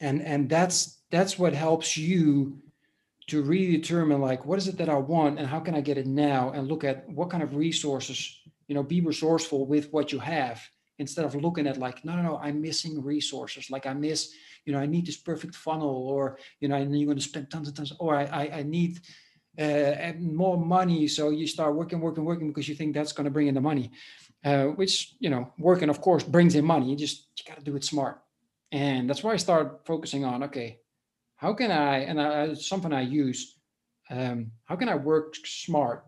And 0.00 0.22
and 0.22 0.48
that's 0.48 1.00
that's 1.10 1.38
what 1.38 1.54
helps 1.54 1.96
you 1.96 2.60
to 3.28 3.42
really 3.42 3.76
determine 3.76 4.20
like 4.20 4.44
what 4.44 4.58
is 4.58 4.68
it 4.68 4.78
that 4.78 4.88
I 4.88 4.96
want 4.96 5.38
and 5.38 5.48
how 5.48 5.60
can 5.60 5.74
I 5.74 5.80
get 5.80 5.98
it 5.98 6.06
now 6.06 6.52
and 6.52 6.68
look 6.68 6.84
at 6.84 7.08
what 7.08 7.30
kind 7.30 7.42
of 7.42 7.56
resources, 7.56 8.40
you 8.68 8.74
know, 8.74 8.82
be 8.82 9.00
resourceful 9.00 9.66
with 9.66 9.92
what 9.92 10.12
you 10.12 10.18
have 10.18 10.62
instead 10.98 11.24
of 11.24 11.34
looking 11.34 11.66
at 11.66 11.76
like, 11.76 12.04
no, 12.04 12.16
no, 12.16 12.22
no, 12.22 12.38
I'm 12.38 12.60
missing 12.62 13.02
resources. 13.02 13.70
Like 13.70 13.86
I 13.86 13.92
miss, 13.92 14.32
you 14.64 14.72
know, 14.72 14.78
I 14.78 14.86
need 14.86 15.06
this 15.06 15.16
perfect 15.16 15.54
funnel 15.54 16.08
or, 16.08 16.38
you 16.60 16.68
know, 16.68 16.76
and 16.76 16.96
you're 16.96 17.06
going 17.06 17.18
to 17.18 17.24
spend 17.24 17.50
tons 17.50 17.68
and 17.68 17.76
tons, 17.76 17.92
or 17.98 18.14
I, 18.16 18.24
I, 18.24 18.58
I 18.58 18.62
need 18.62 19.00
uh, 19.58 20.12
more 20.18 20.58
money. 20.58 21.08
So 21.08 21.30
you 21.30 21.46
start 21.46 21.74
working, 21.74 22.00
working, 22.00 22.24
working 22.24 22.48
because 22.48 22.68
you 22.68 22.74
think 22.74 22.94
that's 22.94 23.12
going 23.12 23.24
to 23.24 23.30
bring 23.30 23.48
in 23.48 23.54
the 23.54 23.60
money, 23.60 23.90
uh, 24.44 24.66
which, 24.66 25.14
you 25.18 25.30
know, 25.30 25.52
working 25.58 25.88
of 25.88 26.00
course 26.00 26.22
brings 26.22 26.54
in 26.54 26.64
money. 26.64 26.90
You 26.90 26.96
just, 26.96 27.26
you 27.38 27.44
got 27.46 27.58
to 27.58 27.64
do 27.64 27.76
it 27.76 27.84
smart. 27.84 28.20
And 28.76 29.08
that's 29.08 29.22
why 29.24 29.32
I 29.32 29.38
start 29.38 29.86
focusing 29.86 30.26
on, 30.26 30.42
okay, 30.42 30.80
how 31.36 31.54
can 31.54 31.70
I, 31.70 32.00
and 32.00 32.20
I, 32.20 32.42
it's 32.42 32.68
something 32.68 32.92
I 32.92 33.00
use, 33.00 33.56
um, 34.10 34.52
how 34.66 34.76
can 34.76 34.90
I 34.90 34.96
work 34.96 35.34
smart 35.46 36.04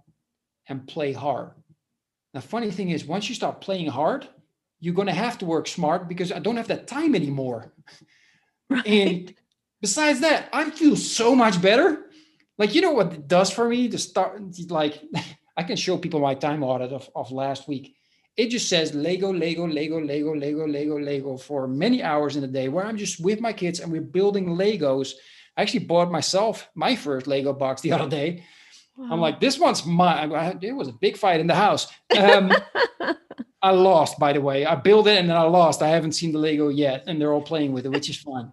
and 0.68 0.87
play 0.87 1.14
hard? 1.14 1.52
The 2.34 2.42
funny 2.42 2.70
thing 2.70 2.90
is, 2.90 3.06
once 3.06 3.26
you 3.26 3.34
start 3.34 3.62
playing 3.62 3.87
hard, 3.87 4.28
you're 4.80 4.92
going 4.92 5.08
to 5.08 5.14
have 5.14 5.38
to 5.38 5.46
work 5.46 5.66
smart 5.66 6.08
because 6.10 6.30
I 6.30 6.40
don't 6.40 6.58
have 6.58 6.68
that 6.68 6.87
time 6.87 7.14
anymore. 7.14 7.72
Right. 8.70 8.87
And 8.87 9.34
besides 9.80 10.20
that, 10.20 10.50
I 10.52 10.68
feel 10.68 10.94
so 10.94 11.34
much 11.34 11.62
better. 11.62 12.10
Like, 12.58 12.75
you 12.75 12.82
know 12.82 12.92
what 12.92 13.14
it 13.14 13.26
does 13.26 13.50
for 13.50 13.66
me 13.66 13.88
to 13.88 13.96
start, 13.96 14.42
like, 14.68 15.02
I 15.56 15.62
can 15.62 15.76
show 15.76 15.96
people 15.96 16.20
my 16.20 16.34
time 16.34 16.62
audit 16.62 16.92
of, 16.92 17.08
of 17.16 17.32
last 17.32 17.66
week. 17.66 17.96
It 18.38 18.50
just 18.50 18.68
says 18.68 18.95
Lego, 18.95 19.33
Lego, 19.33 19.66
Lego, 19.66 19.99
Lego, 20.00 20.33
Lego, 20.33 20.64
Lego, 20.64 20.97
Lego 20.97 21.37
for 21.37 21.66
many 21.66 22.04
hours 22.04 22.37
in 22.37 22.45
a 22.45 22.47
day 22.47 22.68
where 22.68 22.87
I'm 22.87 22.97
just 22.97 23.18
with 23.18 23.40
my 23.40 23.52
kids 23.52 23.80
and 23.80 23.90
we're 23.90 24.00
building 24.00 24.57
Legos. 24.57 25.14
I 25.57 25.62
actually 25.62 25.87
bought 25.87 26.12
myself 26.12 26.68
my 26.76 26.95
first 26.95 27.26
Lego 27.26 27.52
box 27.52 27.83
the 27.83 27.90
other 27.92 28.09
day. 28.09 28.45
Wow. 28.97 29.09
I'm 29.11 29.21
like, 29.21 29.40
this 29.40 29.59
one's 29.59 29.85
mine. 29.85 30.30
It 30.62 30.71
was 30.71 30.87
a 30.87 30.92
big 30.92 31.16
fight 31.16 31.40
in 31.40 31.49
the 31.49 31.54
house. 31.57 31.88
Um, 32.16 32.52
I 33.62 33.73
lost, 33.73 34.21
by 34.21 34.33
the 34.33 34.40
way. 34.40 34.64
I 34.64 34.76
built 34.76 35.09
it 35.09 35.18
and 35.18 35.28
then 35.28 35.37
I 35.37 35.42
lost. 35.42 35.83
I 35.83 35.88
haven't 35.88 36.12
seen 36.12 36.30
the 36.30 36.38
Lego 36.38 36.68
yet, 36.68 37.04
and 37.09 37.21
they're 37.21 37.33
all 37.33 37.42
playing 37.42 37.73
with 37.73 37.87
it, 37.87 37.90
which 37.90 38.09
is 38.09 38.18
fun. 38.18 38.52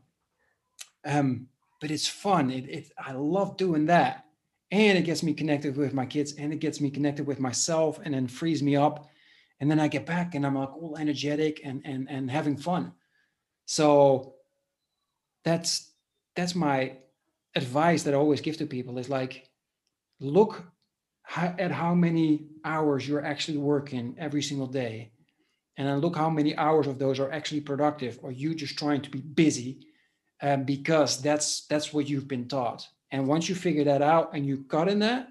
Um, 1.06 1.48
but 1.80 1.92
it's 1.92 2.08
fun. 2.08 2.50
It, 2.50 2.68
it 2.68 2.92
I 2.98 3.12
love 3.12 3.56
doing 3.56 3.86
that, 3.86 4.26
and 4.72 4.98
it 4.98 5.04
gets 5.04 5.22
me 5.22 5.36
connected 5.36 5.78
with 5.78 5.94
my 5.94 6.08
kids, 6.08 6.34
and 6.34 6.52
it 6.52 6.60
gets 6.60 6.82
me 6.82 6.90
connected 6.90 7.28
with 7.28 7.40
myself, 7.40 8.00
and 8.04 8.16
then 8.16 8.28
frees 8.28 8.64
me 8.64 8.76
up 8.76 9.10
and 9.60 9.70
then 9.72 9.80
I 9.80 9.88
get 9.88 10.06
back 10.06 10.36
and 10.36 10.46
I'm 10.46 10.56
like 10.56 10.76
all 10.76 10.98
energetic 10.98 11.62
and 11.64 11.82
and 11.86 12.10
and 12.10 12.30
having 12.30 12.58
fun. 12.58 12.94
So 13.66 14.36
that's 15.44 15.92
that's 16.36 16.56
my 16.56 16.98
advice 17.56 18.04
that 18.04 18.14
I 18.14 18.18
always 18.18 18.42
give 18.42 18.58
to 18.58 18.66
people 18.66 18.98
is 18.98 19.10
like 19.10 19.50
look 20.20 20.66
at 21.38 21.72
how 21.72 21.96
many 21.96 22.48
hours 22.64 23.08
you're 23.08 23.26
actually 23.26 23.58
working 23.58 24.16
every 24.20 24.42
single 24.42 24.68
day 24.68 25.12
and 25.78 25.88
then 25.88 26.00
look 26.00 26.16
how 26.16 26.30
many 26.30 26.56
hours 26.56 26.88
of 26.88 27.00
those 27.00 27.20
are 27.20 27.32
actually 27.32 27.62
productive 27.62 28.20
or 28.22 28.32
you 28.32 28.54
just 28.54 28.78
trying 28.78 29.02
to 29.02 29.10
be 29.10 29.22
busy 29.22 29.88
um, 30.42 30.64
because 30.64 31.22
that's 31.22 31.66
that's 31.68 31.94
what 31.94 32.08
you've 32.08 32.28
been 32.28 32.48
taught 32.48 32.88
and 33.12 33.28
once 33.28 33.50
you 33.50 33.56
figure 33.56 33.84
that 33.86 34.02
out 34.02 34.36
and 34.36 34.46
you 34.46 34.66
cut 34.70 34.88
in 34.88 35.00
that 35.00 35.30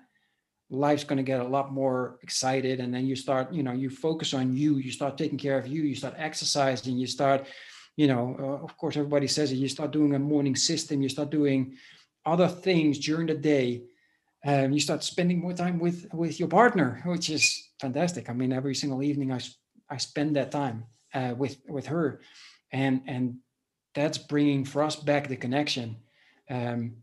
life's 0.70 1.04
going 1.04 1.18
to 1.18 1.22
get 1.22 1.40
a 1.40 1.44
lot 1.46 1.72
more 1.72 2.18
excited 2.22 2.80
and 2.80 2.92
then 2.92 3.06
you 3.06 3.14
start 3.14 3.52
you 3.52 3.62
know 3.62 3.72
you 3.72 3.90
focus 3.90 4.32
on 4.34 4.56
you 4.56 4.76
you 4.76 4.90
start 4.90 5.18
taking 5.18 5.38
care 5.38 5.58
of 5.58 5.66
you 5.66 5.82
you 5.82 5.94
start 5.94 6.14
exercising 6.16 6.96
you 6.96 7.06
start 7.06 7.46
you 7.96 8.06
know 8.06 8.36
uh, 8.38 8.64
of 8.64 8.76
course 8.76 8.96
everybody 8.96 9.26
says 9.26 9.52
it 9.52 9.56
you 9.56 9.68
start 9.68 9.90
doing 9.90 10.14
a 10.14 10.18
morning 10.18 10.56
system 10.56 11.02
you 11.02 11.08
start 11.08 11.30
doing 11.30 11.76
other 12.24 12.48
things 12.48 12.98
during 12.98 13.26
the 13.26 13.34
day 13.34 13.82
um, 14.46 14.72
you 14.72 14.80
start 14.80 15.02
spending 15.04 15.40
more 15.40 15.52
time 15.52 15.78
with 15.78 16.06
with 16.12 16.38
your 16.38 16.48
partner 16.48 17.02
which 17.06 17.30
is 17.30 17.70
fantastic. 17.80 18.28
I 18.28 18.32
mean 18.32 18.52
every 18.52 18.74
single 18.74 19.02
evening 19.02 19.32
i 19.32 19.40
i 19.90 19.98
spend 19.98 20.36
that 20.36 20.50
time 20.50 20.84
uh, 21.12 21.34
with 21.36 21.58
with 21.68 21.86
her 21.86 22.20
and 22.72 23.02
and 23.06 23.36
that's 23.94 24.18
bringing 24.18 24.64
for 24.64 24.82
us 24.82 24.96
back 24.96 25.28
the 25.28 25.36
connection 25.36 25.96
um, 26.50 26.96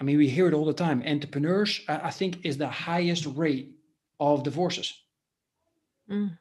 I 0.00 0.04
mean, 0.04 0.18
we 0.18 0.28
hear 0.28 0.48
it 0.48 0.54
all 0.54 0.64
the 0.64 0.72
time. 0.72 1.02
Entrepreneurs, 1.06 1.80
I 1.88 2.10
think, 2.10 2.44
is 2.44 2.58
the 2.58 2.68
highest 2.68 3.26
rate 3.26 3.76
of 4.18 4.42
divorces. 4.42 4.92
Mm. 6.10 6.36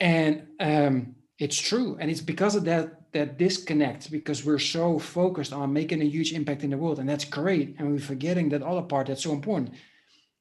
And 0.00 0.46
um, 0.60 1.14
it's 1.38 1.56
true. 1.56 1.96
And 1.98 2.10
it's 2.10 2.20
because 2.20 2.54
of 2.54 2.64
that 2.64 3.00
that 3.12 3.38
disconnect, 3.38 4.10
because 4.10 4.44
we're 4.44 4.58
so 4.58 4.98
focused 4.98 5.52
on 5.52 5.72
making 5.72 6.02
a 6.02 6.04
huge 6.04 6.32
impact 6.32 6.64
in 6.64 6.70
the 6.70 6.76
world. 6.76 6.98
And 6.98 7.08
that's 7.08 7.24
great. 7.24 7.76
And 7.78 7.92
we're 7.92 8.00
forgetting 8.00 8.48
that 8.48 8.62
other 8.62 8.82
part 8.82 9.06
that's 9.06 9.22
so 9.22 9.30
important. 9.32 9.70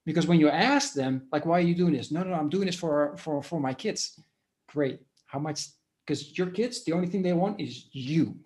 Because 0.08 0.26
when 0.26 0.40
you 0.40 0.50
ask 0.50 0.96
them, 0.96 1.28
like, 1.32 1.46
why 1.46 1.60
are 1.60 1.68
you 1.70 1.76
doing 1.76 1.94
this? 1.94 2.12
No, 2.12 2.24
no, 2.24 2.32
no 2.32 2.36
I'm 2.36 2.50
doing 2.50 2.66
this 2.66 2.76
for 2.76 3.16
for 3.18 3.42
for 3.42 3.60
my 3.60 3.74
kids. 3.74 4.20
Great. 4.68 5.00
How 5.28 5.40
much? 5.40 5.68
Because 6.06 6.38
your 6.38 6.48
kids, 6.48 6.84
the 6.84 6.92
only 6.92 7.08
thing 7.08 7.22
they 7.22 7.34
want 7.34 7.62
is 7.62 7.88
you. 7.92 8.36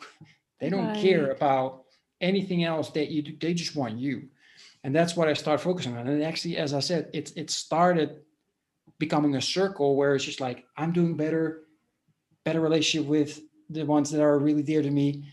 They 0.59 0.71
don't 0.71 0.87
right. 0.87 0.97
care 0.97 1.29
about 1.29 1.83
anything 2.21 2.63
else 2.63 2.89
that 2.91 3.09
you 3.09 3.21
do, 3.21 3.35
they 3.39 3.53
just 3.53 3.75
want 3.75 3.97
you. 3.97 4.27
And 4.83 4.95
that's 4.95 5.15
what 5.15 5.27
I 5.27 5.33
start 5.33 5.61
focusing 5.61 5.97
on. 5.97 6.07
And 6.07 6.23
actually, 6.23 6.57
as 6.57 6.73
I 6.73 6.79
said, 6.79 7.09
it, 7.13 7.33
it 7.35 7.49
started 7.49 8.21
becoming 8.99 9.35
a 9.35 9.41
circle 9.41 9.95
where 9.95 10.15
it's 10.15 10.25
just 10.25 10.41
like, 10.41 10.65
I'm 10.75 10.91
doing 10.91 11.15
better, 11.15 11.63
better 12.43 12.61
relationship 12.61 13.07
with 13.07 13.41
the 13.69 13.83
ones 13.83 14.11
that 14.11 14.21
are 14.21 14.39
really 14.39 14.63
dear 14.63 14.81
to 14.81 14.89
me, 14.89 15.25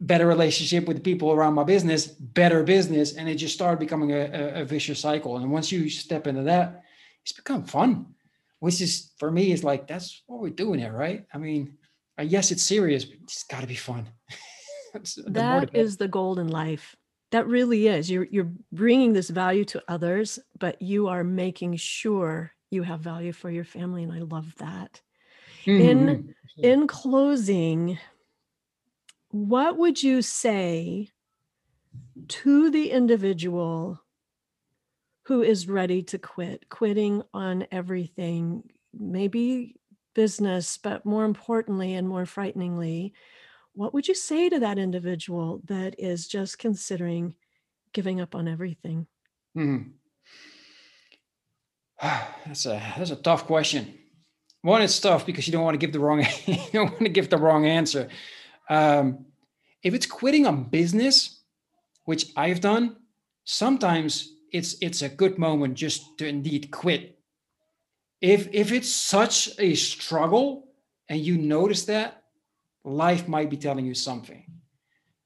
better 0.00 0.26
relationship 0.26 0.86
with 0.86 0.98
the 0.98 1.02
people 1.02 1.32
around 1.32 1.54
my 1.54 1.64
business, 1.64 2.06
better 2.06 2.62
business. 2.62 3.14
And 3.14 3.28
it 3.28 3.36
just 3.36 3.54
started 3.54 3.80
becoming 3.80 4.12
a, 4.12 4.20
a, 4.20 4.62
a 4.62 4.64
vicious 4.64 5.00
cycle. 5.00 5.38
And 5.38 5.50
once 5.50 5.72
you 5.72 5.88
step 5.88 6.26
into 6.26 6.42
that, 6.44 6.82
it's 7.22 7.32
become 7.32 7.64
fun, 7.64 8.14
which 8.60 8.80
is 8.80 9.10
for 9.18 9.30
me 9.30 9.52
is 9.52 9.64
like, 9.64 9.88
that's 9.88 10.22
what 10.26 10.40
we're 10.40 10.50
doing 10.50 10.78
here, 10.78 10.92
right? 10.92 11.26
I 11.34 11.38
mean, 11.38 11.76
yes, 12.22 12.52
it's 12.52 12.62
serious, 12.62 13.04
but 13.04 13.18
it's 13.24 13.42
got 13.44 13.62
to 13.62 13.66
be 13.66 13.74
fun. 13.74 14.08
that 15.26 15.74
is 15.74 15.96
the 15.96 16.08
golden 16.08 16.48
life. 16.48 16.96
That 17.32 17.46
really 17.46 17.88
is. 17.88 18.10
You're 18.10 18.26
you're 18.30 18.52
bringing 18.72 19.12
this 19.12 19.30
value 19.30 19.64
to 19.66 19.82
others, 19.88 20.38
but 20.58 20.80
you 20.80 21.08
are 21.08 21.24
making 21.24 21.76
sure 21.76 22.52
you 22.70 22.82
have 22.82 23.00
value 23.00 23.32
for 23.32 23.50
your 23.50 23.64
family, 23.64 24.04
and 24.04 24.12
I 24.12 24.20
love 24.20 24.54
that. 24.58 25.00
Mm-hmm. 25.64 25.80
In 25.80 26.34
in 26.58 26.86
closing, 26.86 27.98
what 29.30 29.76
would 29.76 30.02
you 30.02 30.22
say 30.22 31.10
to 32.28 32.70
the 32.70 32.90
individual 32.90 34.00
who 35.26 35.42
is 35.42 35.68
ready 35.68 36.02
to 36.04 36.18
quit, 36.18 36.68
quitting 36.68 37.22
on 37.34 37.66
everything, 37.72 38.62
maybe 38.94 39.74
business, 40.14 40.78
but 40.78 41.04
more 41.04 41.24
importantly 41.24 41.94
and 41.94 42.08
more 42.08 42.24
frighteningly, 42.24 43.12
what 43.76 43.92
would 43.92 44.08
you 44.08 44.14
say 44.14 44.48
to 44.48 44.58
that 44.58 44.78
individual 44.78 45.60
that 45.66 45.94
is 45.98 46.26
just 46.26 46.58
considering 46.58 47.34
giving 47.92 48.22
up 48.22 48.34
on 48.34 48.48
everything? 48.48 49.06
Mm-hmm. 49.56 49.90
That's 52.46 52.66
a 52.66 52.82
that's 52.96 53.10
a 53.10 53.16
tough 53.16 53.46
question. 53.46 53.94
One, 54.62 54.82
it's 54.82 54.98
tough 54.98 55.24
because 55.24 55.46
you 55.46 55.52
don't 55.52 55.62
want 55.62 55.74
to 55.74 55.78
give 55.78 55.92
the 55.92 56.00
wrong 56.00 56.20
you 56.46 56.56
don't 56.72 56.90
want 56.90 57.04
to 57.04 57.08
give 57.08 57.30
the 57.30 57.38
wrong 57.38 57.66
answer. 57.66 58.08
Um, 58.68 59.26
if 59.82 59.94
it's 59.94 60.06
quitting 60.06 60.46
on 60.46 60.64
business, 60.64 61.40
which 62.04 62.26
I've 62.36 62.60
done, 62.60 62.96
sometimes 63.44 64.32
it's 64.52 64.76
it's 64.80 65.02
a 65.02 65.08
good 65.08 65.38
moment 65.38 65.74
just 65.74 66.18
to 66.18 66.26
indeed 66.26 66.70
quit. 66.70 67.18
If 68.20 68.48
if 68.52 68.72
it's 68.72 68.92
such 68.92 69.50
a 69.58 69.74
struggle 69.74 70.68
and 71.08 71.20
you 71.20 71.38
notice 71.38 71.84
that, 71.86 72.22
life 72.86 73.26
might 73.26 73.50
be 73.50 73.56
telling 73.56 73.84
you 73.84 73.94
something. 73.94 74.44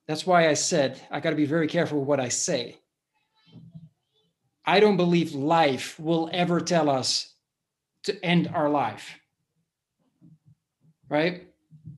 That's 0.09 0.27
why 0.27 0.49
I 0.49 0.55
said 0.55 1.01
I 1.11 1.21
got 1.21 1.31
to 1.31 1.37
be 1.37 1.47
very 1.47 1.69
careful 1.69 2.01
with 2.01 2.09
what 2.09 2.19
I 2.19 2.29
say. 2.29 2.79
I 4.65 4.81
don't 4.81 4.97
believe 4.97 5.35
life 5.35 5.99
will 6.01 6.31
ever 6.33 6.61
tell 6.61 6.89
us 6.89 7.35
to 8.05 8.25
end 8.25 8.51
our 8.55 8.69
life. 8.71 9.19
Right? 11.09 11.49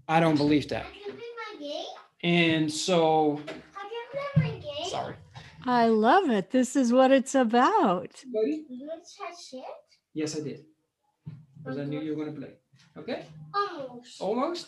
I 0.08 0.20
don't 0.20 0.36
believe 0.36 0.68
that. 0.68 0.86
And 2.22 2.72
so, 2.72 3.40
sorry. 4.88 5.14
I 5.64 5.88
love 5.88 6.30
it. 6.30 6.50
This 6.50 6.76
is 6.76 6.92
what 6.92 7.12
it's 7.12 7.34
about. 7.34 8.10
Yes, 10.14 10.36
I 10.36 10.40
did. 10.42 10.64
Because 11.58 11.78
I 11.78 11.84
knew 11.84 12.00
you 12.00 12.16
were 12.16 12.24
going 12.24 12.34
to 12.34 12.40
play. 12.40 12.54
Okay, 12.98 13.24
Almost. 13.54 14.20
almost. 14.20 14.66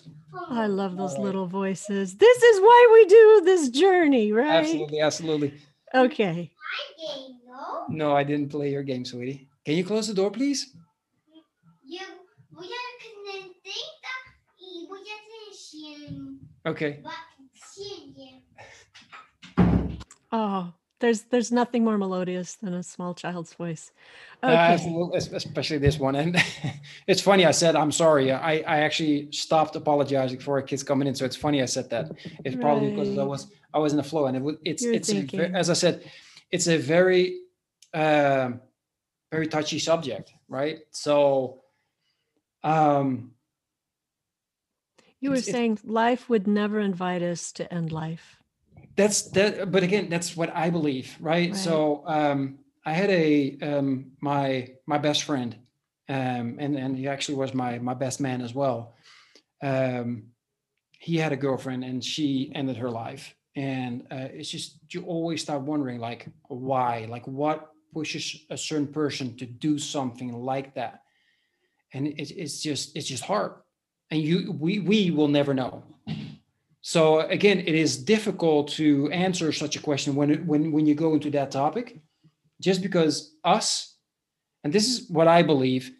I 0.50 0.66
love 0.66 0.96
those 0.96 1.12
All 1.12 1.16
right. 1.18 1.24
little 1.26 1.46
voices. 1.46 2.16
This 2.16 2.42
is 2.42 2.60
why 2.60 2.90
we 2.92 3.04
do 3.06 3.42
this 3.44 3.68
journey, 3.70 4.32
right? 4.32 4.50
Absolutely, 4.50 5.00
absolutely. 5.00 5.54
Okay. 5.94 6.50
My 6.52 7.14
game, 7.16 7.40
no? 7.46 8.06
No, 8.06 8.16
I 8.16 8.24
didn't 8.24 8.50
play 8.50 8.70
your 8.70 8.82
game, 8.82 9.04
sweetie. 9.04 9.48
Can 9.64 9.76
you 9.76 9.84
close 9.84 10.08
the 10.08 10.14
door, 10.14 10.30
please? 10.30 10.74
Yo 11.86 12.00
voy 12.50 12.66
a 12.66 12.84
conectar 13.02 14.20
y 14.58 14.86
voy 14.88 15.00
a 15.00 15.50
hacer 15.50 16.34
100. 16.64 16.72
Okay. 16.72 17.02
Oh, 20.32 20.72
there's 21.04 21.22
there's 21.32 21.52
nothing 21.52 21.84
more 21.84 21.98
melodious 21.98 22.54
than 22.62 22.72
a 22.72 22.82
small 22.82 23.12
child's 23.14 23.52
voice. 23.52 23.92
Uh, 24.42 24.56
Okay. 24.56 25.16
es- 25.18 25.32
especially 25.32 25.78
this 25.78 25.98
one. 25.98 26.14
And 26.16 26.36
it's 27.06 27.20
funny. 27.20 27.44
I 27.44 27.50
said 27.50 27.76
I'm 27.76 27.92
sorry. 27.92 28.32
I, 28.32 28.54
I 28.74 28.76
actually 28.86 29.30
stopped 29.30 29.76
apologizing 29.76 30.40
for 30.40 30.60
kids 30.62 30.82
coming 30.82 31.06
in. 31.08 31.14
So 31.14 31.24
it's 31.26 31.36
funny 31.36 31.60
I 31.60 31.66
said 31.66 31.90
that. 31.90 32.06
It's 32.44 32.56
probably 32.56 32.88
because 32.88 33.18
I 33.18 33.22
was 33.22 33.42
I 33.74 33.78
was 33.78 33.92
in 33.92 33.98
the 33.98 34.08
flow, 34.12 34.24
and 34.26 34.36
it 34.36 34.42
was 34.42 34.56
it's 34.64 34.82
You 34.82 34.88
were 34.88 34.96
it's 34.96 35.12
a 35.12 35.56
as 35.62 35.68
I 35.68 35.74
said, 35.74 35.94
it's 36.50 36.68
a 36.68 36.78
very 36.78 37.24
um, 37.92 38.60
very 39.30 39.46
touchy 39.46 39.78
subject, 39.78 40.32
right? 40.48 40.78
So 40.90 41.60
um, 42.62 43.32
You 45.20 45.30
were 45.30 45.42
saying 45.42 45.80
life 45.84 46.30
would 46.30 46.46
never 46.46 46.80
invite 46.80 47.22
us 47.22 47.52
to 47.52 47.62
end 47.72 47.92
life. 47.92 48.43
That's 48.96 49.22
that 49.30 49.70
but 49.70 49.82
again 49.82 50.08
that's 50.08 50.36
what 50.36 50.54
i 50.54 50.70
believe 50.70 51.16
right, 51.20 51.50
Right. 51.50 51.56
so 51.56 52.02
um 52.06 52.58
i 52.86 52.92
had 52.92 53.10
a 53.10 53.56
um 53.62 54.12
my 54.20 54.68
my 54.86 54.98
best 54.98 55.24
friend 55.24 55.56
um 56.08 56.56
and 56.58 56.76
and 56.76 56.96
he 56.96 57.08
actually 57.08 57.36
was 57.36 57.54
my 57.54 57.78
my 57.78 57.94
best 57.94 58.20
man 58.20 58.40
as 58.42 58.54
well. 58.54 58.94
Um 59.62 60.24
he 60.98 61.16
had 61.18 61.32
a 61.32 61.36
girlfriend 61.36 61.84
and 61.84 62.02
she 62.02 62.50
ended 62.54 62.76
her 62.78 62.90
life. 62.90 63.34
And 63.56 64.06
uh, 64.10 64.28
it's 64.32 64.48
just 64.50 64.78
you 64.90 65.02
always 65.04 65.42
start 65.42 65.62
wondering 65.62 66.00
like 66.00 66.26
why? 66.48 67.06
Like 67.08 67.26
what 67.26 67.70
pushes 67.92 68.44
a 68.50 68.56
certain 68.56 68.88
person 68.88 69.36
to 69.36 69.46
do 69.46 69.78
something 69.78 70.32
like 70.32 70.74
that? 70.74 71.02
And 71.92 72.06
it, 72.08 72.30
it's 72.30 72.60
just 72.62 72.96
it's 72.96 73.06
just 73.06 73.22
hard. 73.22 73.52
And 74.10 74.20
you 74.22 74.52
we 74.52 74.78
we 74.80 75.10
will 75.10 75.28
never 75.28 75.54
know 75.54 75.82
so 76.86 77.20
again, 77.20 77.60
it 77.60 77.74
is 77.74 77.96
difficult 77.96 78.68
to 78.72 79.10
answer 79.10 79.50
such 79.52 79.74
a 79.74 79.80
question 79.80 80.14
when 80.14 80.46
when 80.46 80.70
when 80.70 80.84
you 80.84 80.94
go 80.94 81.14
into 81.14 81.30
that 81.30 81.50
topic, 81.50 81.98
just 82.60 82.82
because 82.82 83.34
us, 83.42 83.96
and 84.62 84.70
this 84.70 84.86
is 84.86 85.08
what 85.08 85.26
I 85.26 85.42
believe, 85.42 85.92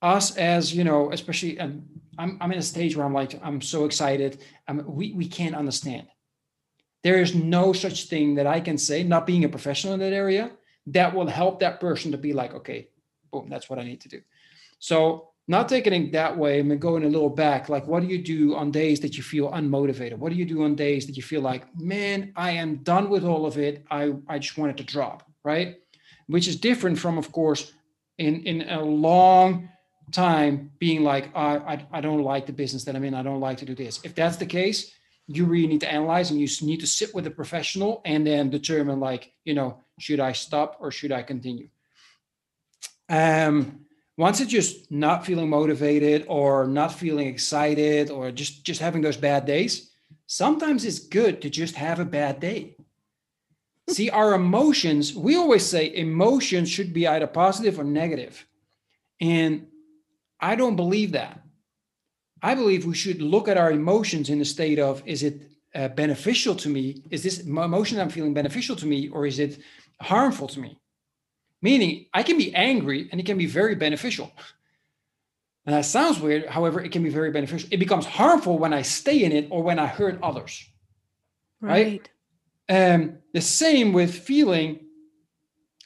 us 0.00 0.34
as 0.38 0.74
you 0.74 0.84
know, 0.84 1.12
especially 1.12 1.60
um, 1.60 1.84
I'm 2.16 2.38
I'm 2.40 2.50
in 2.50 2.58
a 2.58 2.62
stage 2.62 2.96
where 2.96 3.04
I'm 3.04 3.12
like 3.12 3.38
I'm 3.44 3.60
so 3.60 3.84
excited. 3.84 4.40
I 4.66 4.72
we 4.72 5.12
we 5.12 5.28
can't 5.28 5.54
understand. 5.54 6.06
There 7.02 7.20
is 7.20 7.34
no 7.34 7.74
such 7.74 8.08
thing 8.08 8.36
that 8.36 8.46
I 8.46 8.60
can 8.60 8.78
say, 8.78 9.02
not 9.02 9.26
being 9.26 9.44
a 9.44 9.50
professional 9.50 9.92
in 9.92 10.00
that 10.00 10.14
area, 10.14 10.50
that 10.86 11.14
will 11.14 11.26
help 11.26 11.60
that 11.60 11.78
person 11.78 12.10
to 12.12 12.16
be 12.16 12.32
like, 12.32 12.54
okay, 12.54 12.88
boom, 13.30 13.50
that's 13.50 13.68
what 13.68 13.78
I 13.78 13.84
need 13.84 14.00
to 14.00 14.08
do. 14.08 14.22
So 14.78 15.31
not 15.48 15.68
taking 15.68 15.92
it 15.92 16.12
that 16.12 16.36
way 16.36 16.60
and 16.60 16.80
going 16.80 17.04
a 17.04 17.08
little 17.08 17.28
back 17.28 17.68
like 17.68 17.86
what 17.86 18.00
do 18.02 18.08
you 18.08 18.18
do 18.18 18.54
on 18.54 18.70
days 18.70 19.00
that 19.00 19.16
you 19.16 19.22
feel 19.22 19.50
unmotivated? 19.50 20.16
What 20.16 20.30
do 20.32 20.38
you 20.38 20.44
do 20.44 20.62
on 20.62 20.74
days 20.74 21.06
that 21.06 21.16
you 21.16 21.22
feel 21.22 21.40
like 21.40 21.64
man 21.78 22.32
i 22.36 22.50
am 22.52 22.76
done 22.76 23.10
with 23.10 23.24
all 23.24 23.46
of 23.46 23.58
it. 23.58 23.84
I 23.90 24.14
i 24.28 24.38
just 24.38 24.56
wanted 24.56 24.76
to 24.78 24.84
drop 24.84 25.28
right? 25.44 25.76
Which 26.28 26.46
is 26.46 26.56
different 26.56 26.98
from 26.98 27.18
of 27.18 27.32
course 27.32 27.72
in 28.18 28.42
in 28.44 28.68
a 28.68 28.82
long 28.82 29.68
time 30.12 30.70
being 30.78 31.02
like 31.02 31.30
I, 31.34 31.56
I 31.56 31.86
i 31.92 32.00
don't 32.00 32.22
like 32.22 32.46
the 32.46 32.52
business 32.52 32.84
that 32.84 32.94
i'm 32.94 33.04
in. 33.04 33.14
I 33.14 33.22
don't 33.22 33.40
like 33.40 33.58
to 33.58 33.64
do 33.64 33.74
this. 33.74 34.00
If 34.04 34.14
that's 34.14 34.36
the 34.36 34.46
case 34.46 34.92
you 35.28 35.44
really 35.44 35.68
need 35.68 35.80
to 35.80 35.90
analyze 35.90 36.30
and 36.30 36.40
you 36.40 36.48
need 36.62 36.80
to 36.80 36.86
sit 36.86 37.14
with 37.14 37.26
a 37.26 37.30
professional 37.30 38.02
and 38.04 38.26
then 38.26 38.50
determine 38.50 39.00
like 39.00 39.32
you 39.44 39.54
know 39.54 39.78
should 39.98 40.20
i 40.20 40.32
stop 40.32 40.76
or 40.80 40.90
should 40.90 41.12
i 41.12 41.22
continue? 41.22 41.68
Um 43.08 43.86
once 44.16 44.40
it's 44.40 44.50
just 44.50 44.90
not 44.90 45.24
feeling 45.24 45.48
motivated 45.48 46.24
or 46.28 46.66
not 46.66 46.92
feeling 46.92 47.26
excited 47.26 48.10
or 48.10 48.30
just 48.30 48.64
just 48.64 48.80
having 48.80 49.02
those 49.02 49.16
bad 49.16 49.46
days 49.46 49.92
sometimes 50.32 50.84
it's 50.84 50.98
good 50.98 51.42
to 51.42 51.50
just 51.50 51.74
have 51.76 52.00
a 52.00 52.04
bad 52.04 52.40
day. 52.40 52.74
See 53.90 54.08
our 54.08 54.34
emotions 54.34 55.14
we 55.14 55.36
always 55.36 55.64
say 55.64 55.94
emotions 55.94 56.70
should 56.70 56.92
be 56.92 57.06
either 57.06 57.26
positive 57.26 57.78
or 57.78 57.84
negative. 57.84 58.46
And 59.20 59.66
i 60.40 60.56
don't 60.56 60.76
believe 60.76 61.12
that. 61.12 61.42
I 62.42 62.54
believe 62.54 62.84
we 62.84 62.94
should 62.94 63.22
look 63.22 63.46
at 63.48 63.58
our 63.58 63.70
emotions 63.70 64.30
in 64.30 64.38
the 64.38 64.44
state 64.44 64.78
of 64.78 65.02
is 65.06 65.22
it 65.22 65.42
uh, 65.74 65.88
beneficial 65.88 66.54
to 66.56 66.68
me? 66.68 67.02
Is 67.10 67.22
this 67.22 67.40
emotion 67.40 68.00
i'm 68.00 68.10
feeling 68.10 68.34
beneficial 68.34 68.76
to 68.76 68.86
me 68.86 69.08
or 69.08 69.26
is 69.26 69.38
it 69.38 69.58
harmful 70.00 70.48
to 70.48 70.60
me 70.60 70.81
meaning 71.62 72.06
I 72.12 72.22
can 72.22 72.36
be 72.36 72.54
angry 72.54 73.08
and 73.10 73.20
it 73.20 73.24
can 73.24 73.38
be 73.38 73.46
very 73.46 73.74
beneficial. 73.74 74.30
And 75.64 75.74
that 75.76 75.84
sounds 75.84 76.18
weird. 76.20 76.46
However, 76.46 76.82
it 76.82 76.90
can 76.90 77.04
be 77.04 77.08
very 77.08 77.30
beneficial. 77.30 77.68
It 77.72 77.78
becomes 77.78 78.04
harmful 78.04 78.58
when 78.58 78.72
I 78.72 78.82
stay 78.82 79.22
in 79.22 79.30
it 79.32 79.46
or 79.50 79.62
when 79.62 79.78
I 79.78 79.86
hurt 79.86 80.18
others. 80.22 80.68
Right? 81.60 82.02
Right. 82.68 82.94
Um, 82.94 83.18
the 83.32 83.40
same 83.40 83.92
with 83.92 84.12
feeling 84.12 84.80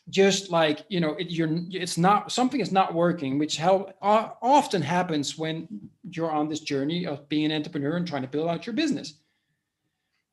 just 0.08 0.50
like, 0.50 0.84
you 0.88 1.00
know, 1.00 1.10
it, 1.14 1.30
you're, 1.30 1.50
it's 1.70 1.98
not, 1.98 2.32
something 2.32 2.60
is 2.60 2.72
not 2.72 2.94
working, 2.94 3.38
which 3.38 3.56
how, 3.56 3.92
uh, 4.00 4.30
often 4.40 4.80
happens 4.80 5.36
when 5.36 5.68
you're 6.08 6.30
on 6.30 6.48
this 6.48 6.60
journey 6.60 7.06
of 7.06 7.28
being 7.28 7.46
an 7.46 7.52
entrepreneur 7.52 7.96
and 7.96 8.06
trying 8.06 8.22
to 8.22 8.28
build 8.28 8.48
out 8.48 8.66
your 8.66 8.74
business. 8.74 9.14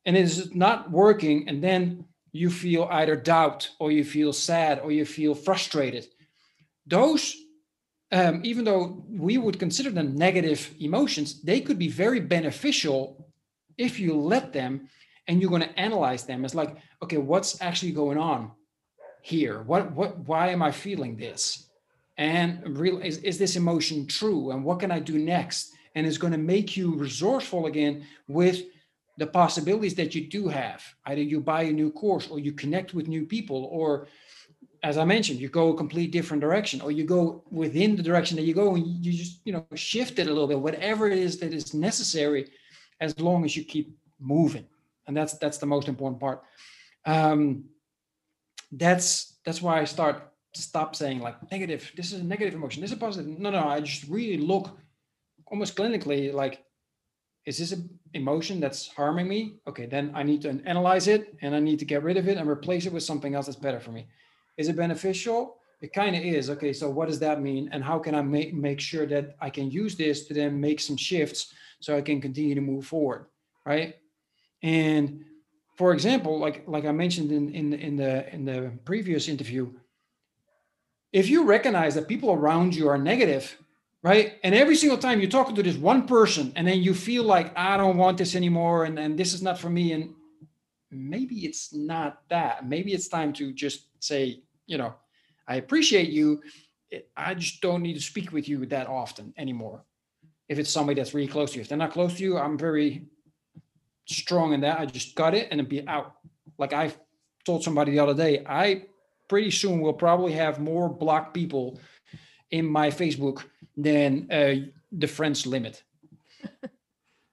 And 0.06 0.16
it 0.16 0.20
is 0.20 0.54
not 0.54 0.90
working. 0.90 1.48
And 1.48 1.62
then 1.62 2.04
you 2.34 2.50
feel 2.50 2.88
either 2.90 3.14
doubt 3.14 3.70
or 3.78 3.92
you 3.92 4.04
feel 4.04 4.32
sad 4.32 4.80
or 4.80 4.90
you 4.90 5.04
feel 5.04 5.36
frustrated. 5.36 6.04
Those, 6.84 7.36
um, 8.10 8.40
even 8.42 8.64
though 8.64 9.04
we 9.08 9.38
would 9.38 9.60
consider 9.60 9.90
them 9.90 10.16
negative 10.16 10.74
emotions, 10.80 11.40
they 11.42 11.60
could 11.60 11.78
be 11.78 11.88
very 11.88 12.18
beneficial 12.18 13.30
if 13.78 14.00
you 14.00 14.18
let 14.18 14.52
them 14.52 14.88
and 15.28 15.40
you're 15.40 15.48
going 15.48 15.62
to 15.62 15.78
analyze 15.78 16.24
them. 16.24 16.44
It's 16.44 16.56
like, 16.56 16.76
okay, 17.04 17.18
what's 17.18 17.62
actually 17.62 17.92
going 17.92 18.18
on 18.18 18.50
here? 19.22 19.62
What, 19.62 19.92
what, 19.92 20.18
why 20.18 20.48
am 20.48 20.60
I 20.60 20.72
feeling 20.72 21.16
this? 21.16 21.68
And 22.18 22.76
real 22.76 22.98
is, 22.98 23.18
is 23.18 23.38
this 23.38 23.54
emotion 23.54 24.08
true? 24.08 24.50
And 24.50 24.64
what 24.64 24.80
can 24.80 24.90
I 24.90 24.98
do 24.98 25.18
next? 25.18 25.70
And 25.94 26.04
it's 26.04 26.18
going 26.18 26.32
to 26.32 26.38
make 26.38 26.76
you 26.76 26.96
resourceful 26.96 27.66
again 27.66 28.04
with 28.26 28.64
the 29.16 29.26
possibilities 29.26 29.94
that 29.94 30.14
you 30.14 30.28
do 30.28 30.48
have. 30.48 30.82
Either 31.06 31.22
you 31.22 31.40
buy 31.40 31.62
a 31.62 31.72
new 31.72 31.90
course 31.90 32.28
or 32.28 32.38
you 32.38 32.52
connect 32.52 32.94
with 32.94 33.08
new 33.08 33.24
people, 33.24 33.68
or 33.70 34.08
as 34.82 34.98
I 34.98 35.04
mentioned, 35.04 35.40
you 35.40 35.48
go 35.48 35.70
a 35.70 35.76
complete 35.76 36.10
different 36.10 36.40
direction, 36.40 36.80
or 36.80 36.90
you 36.90 37.04
go 37.04 37.44
within 37.50 37.96
the 37.96 38.02
direction 38.02 38.36
that 38.36 38.42
you 38.42 38.54
go 38.54 38.74
and 38.74 38.86
you 38.86 39.12
just, 39.12 39.40
you 39.44 39.52
know, 39.52 39.64
shift 39.74 40.18
it 40.18 40.26
a 40.26 40.32
little 40.32 40.48
bit, 40.48 40.60
whatever 40.60 41.06
it 41.08 41.18
is 41.18 41.38
that 41.38 41.54
is 41.54 41.72
necessary, 41.74 42.50
as 43.00 43.18
long 43.18 43.44
as 43.44 43.56
you 43.56 43.64
keep 43.64 43.96
moving. 44.20 44.66
And 45.06 45.16
that's 45.16 45.34
that's 45.38 45.58
the 45.58 45.66
most 45.66 45.88
important 45.88 46.20
part. 46.20 46.42
Um, 47.06 47.64
that's 48.72 49.36
that's 49.44 49.62
why 49.62 49.80
I 49.80 49.84
start 49.84 50.32
stop 50.54 50.96
saying 50.96 51.20
like 51.20 51.50
negative. 51.50 51.92
This 51.96 52.12
is 52.12 52.20
a 52.20 52.24
negative 52.24 52.54
emotion. 52.54 52.80
This 52.80 52.90
is 52.90 52.96
a 52.96 53.00
positive. 53.00 53.38
No, 53.38 53.50
no. 53.50 53.68
I 53.68 53.80
just 53.80 54.08
really 54.08 54.38
look 54.38 54.70
almost 55.46 55.76
clinically 55.76 56.32
like 56.32 56.63
is 57.46 57.58
this 57.58 57.72
an 57.72 57.88
emotion 58.14 58.58
that's 58.58 58.88
harming 58.88 59.28
me? 59.28 59.56
Okay, 59.66 59.86
then 59.86 60.10
I 60.14 60.22
need 60.22 60.42
to 60.42 60.60
analyze 60.64 61.08
it 61.08 61.34
and 61.42 61.54
I 61.54 61.60
need 61.60 61.78
to 61.78 61.84
get 61.84 62.02
rid 62.02 62.16
of 62.16 62.28
it 62.28 62.38
and 62.38 62.48
replace 62.48 62.86
it 62.86 62.92
with 62.92 63.02
something 63.02 63.34
else 63.34 63.46
that's 63.46 63.58
better 63.58 63.80
for 63.80 63.92
me. 63.92 64.06
Is 64.56 64.68
it 64.68 64.76
beneficial? 64.76 65.56
It 65.82 65.92
kind 65.92 66.16
of 66.16 66.22
is. 66.22 66.48
Okay, 66.48 66.72
so 66.72 66.88
what 66.88 67.08
does 67.08 67.18
that 67.18 67.42
mean? 67.42 67.68
And 67.72 67.84
how 67.84 67.98
can 67.98 68.14
I 68.14 68.22
make, 68.22 68.54
make 68.54 68.80
sure 68.80 69.04
that 69.06 69.36
I 69.40 69.50
can 69.50 69.70
use 69.70 69.96
this 69.96 70.26
to 70.26 70.34
then 70.34 70.58
make 70.58 70.80
some 70.80 70.96
shifts 70.96 71.52
so 71.80 71.96
I 71.96 72.00
can 72.00 72.20
continue 72.20 72.54
to 72.54 72.60
move 72.62 72.86
forward, 72.86 73.26
right? 73.66 73.96
And 74.62 75.24
for 75.76 75.92
example, 75.92 76.38
like 76.38 76.64
like 76.66 76.86
I 76.86 76.92
mentioned 76.92 77.30
in 77.32 77.50
in, 77.50 77.72
in 77.74 77.96
the 77.96 78.32
in 78.32 78.44
the 78.44 78.72
previous 78.84 79.28
interview, 79.28 79.72
if 81.12 81.28
you 81.28 81.44
recognize 81.44 81.94
that 81.96 82.08
people 82.08 82.32
around 82.32 82.74
you 82.74 82.88
are 82.88 82.96
negative, 82.96 83.58
right? 84.04 84.34
And 84.44 84.54
every 84.54 84.76
single 84.76 84.98
time 84.98 85.18
you're 85.20 85.30
talking 85.30 85.56
to 85.56 85.62
this 85.62 85.76
one 85.76 86.06
person, 86.06 86.52
and 86.56 86.68
then 86.68 86.82
you 86.82 86.94
feel 86.94 87.24
like 87.24 87.56
I 87.56 87.78
don't 87.78 87.96
want 87.96 88.18
this 88.18 88.36
anymore, 88.36 88.84
and, 88.84 88.98
and 88.98 89.18
this 89.18 89.32
is 89.32 89.42
not 89.42 89.58
for 89.58 89.70
me, 89.70 89.92
and 89.92 90.14
maybe 90.90 91.46
it's 91.46 91.72
not 91.74 92.20
that. 92.28 92.68
Maybe 92.68 92.92
it's 92.92 93.08
time 93.08 93.32
to 93.32 93.52
just 93.52 93.86
say, 94.00 94.42
you 94.66 94.76
know, 94.76 94.94
I 95.48 95.56
appreciate 95.56 96.10
you. 96.10 96.42
I 97.16 97.32
just 97.34 97.62
don't 97.62 97.82
need 97.82 97.94
to 97.94 98.00
speak 98.00 98.30
with 98.30 98.46
you 98.46 98.66
that 98.66 98.86
often 98.88 99.32
anymore. 99.38 99.82
If 100.50 100.58
it's 100.58 100.70
somebody 100.70 101.00
that's 101.00 101.14
really 101.14 101.26
close 101.26 101.52
to 101.52 101.56
you, 101.56 101.62
if 101.62 101.68
they're 101.68 101.78
not 101.78 101.92
close 101.92 102.14
to 102.18 102.22
you, 102.22 102.36
I'm 102.36 102.58
very 102.58 103.06
strong 104.04 104.52
in 104.52 104.60
that. 104.60 104.78
I 104.78 104.84
just 104.84 105.16
cut 105.16 105.34
it 105.34 105.48
and 105.50 105.60
it 105.60 105.68
be 105.68 105.88
out. 105.88 106.16
Like 106.58 106.74
I 106.74 106.92
told 107.46 107.64
somebody 107.64 107.92
the 107.92 108.00
other 108.00 108.14
day, 108.14 108.44
I 108.46 108.84
pretty 109.28 109.50
soon 109.50 109.80
will 109.80 109.94
probably 109.94 110.32
have 110.32 110.60
more 110.60 110.90
blocked 110.90 111.32
people 111.32 111.80
in 112.54 112.64
my 112.64 112.88
Facebook 112.88 113.42
than 113.76 114.30
uh, 114.30 114.54
the 114.92 115.08
friends 115.08 115.44
limit. 115.44 115.82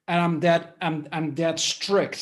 and 0.08 0.20
I'm 0.24 0.40
that 0.40 0.76
I'm 0.82 1.08
I'm 1.12 1.36
that 1.36 1.60
strict 1.60 2.22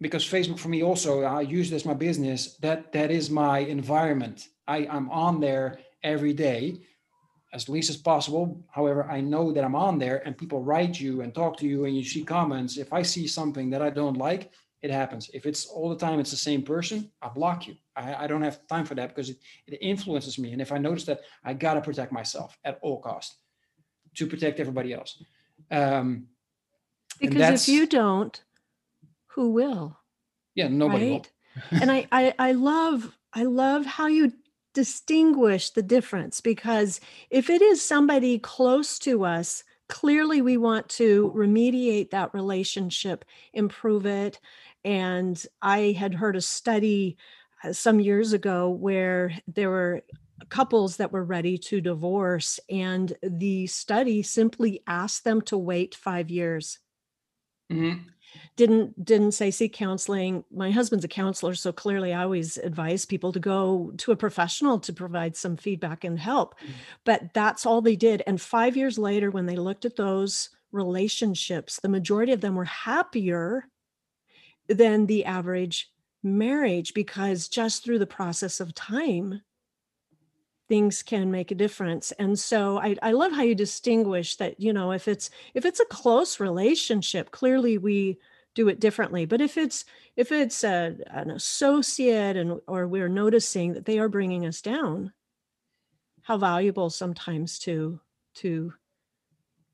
because 0.00 0.24
Facebook 0.24 0.60
for 0.60 0.68
me 0.68 0.84
also 0.84 1.24
I 1.24 1.40
use 1.40 1.68
this 1.68 1.84
my 1.84 1.98
business. 2.08 2.56
That 2.58 2.92
that 2.92 3.10
is 3.10 3.28
my 3.28 3.58
environment. 3.58 4.48
I, 4.68 4.78
I'm 4.94 5.10
on 5.10 5.40
there 5.40 5.80
every 6.04 6.32
day 6.32 6.78
as 7.52 7.68
least 7.68 7.90
as 7.90 7.96
possible. 7.96 8.44
However, 8.70 9.02
I 9.16 9.20
know 9.20 9.52
that 9.52 9.64
I'm 9.64 9.74
on 9.74 9.98
there 9.98 10.18
and 10.24 10.38
people 10.38 10.62
write 10.62 11.00
you 11.00 11.22
and 11.22 11.34
talk 11.34 11.56
to 11.58 11.66
you 11.66 11.86
and 11.86 11.96
you 11.96 12.04
see 12.04 12.22
comments. 12.24 12.78
If 12.78 12.92
I 12.92 13.02
see 13.02 13.26
something 13.26 13.68
that 13.70 13.82
I 13.82 13.90
don't 13.90 14.16
like, 14.16 14.52
it 14.82 14.90
happens. 14.90 15.30
If 15.32 15.46
it's 15.46 15.66
all 15.66 15.88
the 15.88 15.96
time, 15.96 16.18
it's 16.18 16.30
the 16.32 16.36
same 16.36 16.62
person, 16.62 17.10
I 17.22 17.28
block 17.28 17.68
you. 17.68 17.76
I, 17.96 18.24
I 18.24 18.26
don't 18.26 18.42
have 18.42 18.66
time 18.66 18.84
for 18.84 18.96
that 18.96 19.08
because 19.08 19.30
it, 19.30 19.38
it 19.68 19.78
influences 19.80 20.38
me. 20.38 20.52
And 20.52 20.60
if 20.60 20.72
I 20.72 20.78
notice 20.78 21.04
that, 21.04 21.20
I 21.44 21.54
got 21.54 21.74
to 21.74 21.80
protect 21.80 22.12
myself 22.12 22.58
at 22.64 22.78
all 22.82 23.00
cost 23.00 23.36
to 24.16 24.26
protect 24.26 24.60
everybody 24.60 24.92
else. 24.92 25.22
Um, 25.70 26.26
Because 27.20 27.68
if 27.68 27.74
you 27.74 27.86
don't, 27.86 28.42
who 29.28 29.50
will? 29.50 29.98
yeah, 30.54 30.68
nobody 30.68 31.10
will. 31.10 31.26
and 31.70 31.90
I, 31.90 32.06
I 32.10 32.34
I 32.38 32.52
love 32.52 33.16
I 33.32 33.44
love 33.44 33.86
how 33.86 34.06
you 34.06 34.32
distinguish 34.74 35.70
the 35.70 35.82
difference 35.82 36.40
because 36.40 37.00
if 37.30 37.50
it 37.50 37.62
is 37.62 37.86
somebody 37.86 38.38
close 38.38 38.98
to 39.00 39.24
us, 39.24 39.64
clearly 39.88 40.40
we 40.40 40.56
want 40.56 40.88
to 40.88 41.30
remediate 41.36 42.10
that 42.10 42.32
relationship, 42.32 43.24
improve 43.52 44.06
it. 44.06 44.40
And 44.84 45.42
I 45.62 45.92
had 45.92 46.14
heard 46.14 46.36
a 46.36 46.40
study 46.40 47.16
uh, 47.64 47.72
some 47.72 48.00
years 48.00 48.32
ago 48.32 48.70
where 48.70 49.32
there 49.46 49.70
were 49.70 50.02
couples 50.48 50.96
that 50.96 51.12
were 51.12 51.24
ready 51.24 51.56
to 51.56 51.80
divorce 51.80 52.58
and 52.68 53.16
the 53.22 53.66
study 53.68 54.22
simply 54.22 54.82
asked 54.88 55.22
them 55.24 55.40
to 55.42 55.56
wait 55.56 55.94
5 55.94 56.30
years 56.30 56.80
Mhm. 57.70 58.12
didn't 58.56 59.02
didn't 59.04 59.32
say 59.32 59.50
seek 59.50 59.72
counseling 59.72 60.44
my 60.50 60.70
husband's 60.70 61.04
a 61.04 61.08
counselor 61.08 61.54
so 61.54 61.72
clearly 61.72 62.12
i 62.12 62.22
always 62.22 62.56
advise 62.58 63.04
people 63.04 63.32
to 63.32 63.40
go 63.40 63.92
to 63.98 64.12
a 64.12 64.16
professional 64.16 64.78
to 64.78 64.92
provide 64.92 65.36
some 65.36 65.56
feedback 65.56 66.04
and 66.04 66.18
help 66.18 66.54
Mhm. 66.60 66.82
but 67.04 67.32
that's 67.34 67.66
all 67.66 67.80
they 67.80 67.96
did 67.96 68.22
and 68.26 68.40
5 68.40 68.76
years 68.76 68.98
later 68.98 69.30
when 69.30 69.46
they 69.46 69.56
looked 69.56 69.84
at 69.84 69.96
those 69.96 70.50
relationships 70.72 71.80
the 71.82 71.88
majority 71.88 72.32
of 72.32 72.40
them 72.40 72.54
were 72.54 72.64
happier 72.64 73.64
than 74.74 75.06
the 75.06 75.24
average 75.24 75.90
marriage 76.22 76.94
because 76.94 77.48
just 77.48 77.84
through 77.84 77.98
the 77.98 78.06
process 78.06 78.60
of 78.60 78.74
time 78.74 79.42
things 80.68 81.02
can 81.02 81.30
make 81.30 81.50
a 81.50 81.54
difference. 81.56 82.12
And 82.12 82.38
so 82.38 82.78
I, 82.78 82.96
I 83.02 83.12
love 83.12 83.32
how 83.32 83.42
you 83.42 83.54
distinguish 83.54 84.36
that 84.36 84.58
you 84.58 84.72
know 84.72 84.92
if 84.92 85.06
it's 85.06 85.28
if 85.54 85.66
it's 85.66 85.80
a 85.80 85.84
close 85.86 86.40
relationship 86.40 87.30
clearly 87.30 87.76
we 87.76 88.18
do 88.54 88.68
it 88.68 88.80
differently 88.80 89.24
but 89.24 89.40
if 89.40 89.56
it's 89.56 89.84
if 90.16 90.30
it's 90.30 90.64
a, 90.64 90.96
an 91.08 91.30
associate 91.30 92.36
and 92.36 92.60
or 92.66 92.86
we're 92.86 93.08
noticing 93.08 93.74
that 93.74 93.84
they 93.84 93.98
are 93.98 94.08
bringing 94.08 94.46
us 94.46 94.60
down 94.60 95.12
how 96.22 96.38
valuable 96.38 96.88
sometimes 96.88 97.58
to 97.58 98.00
to 98.34 98.72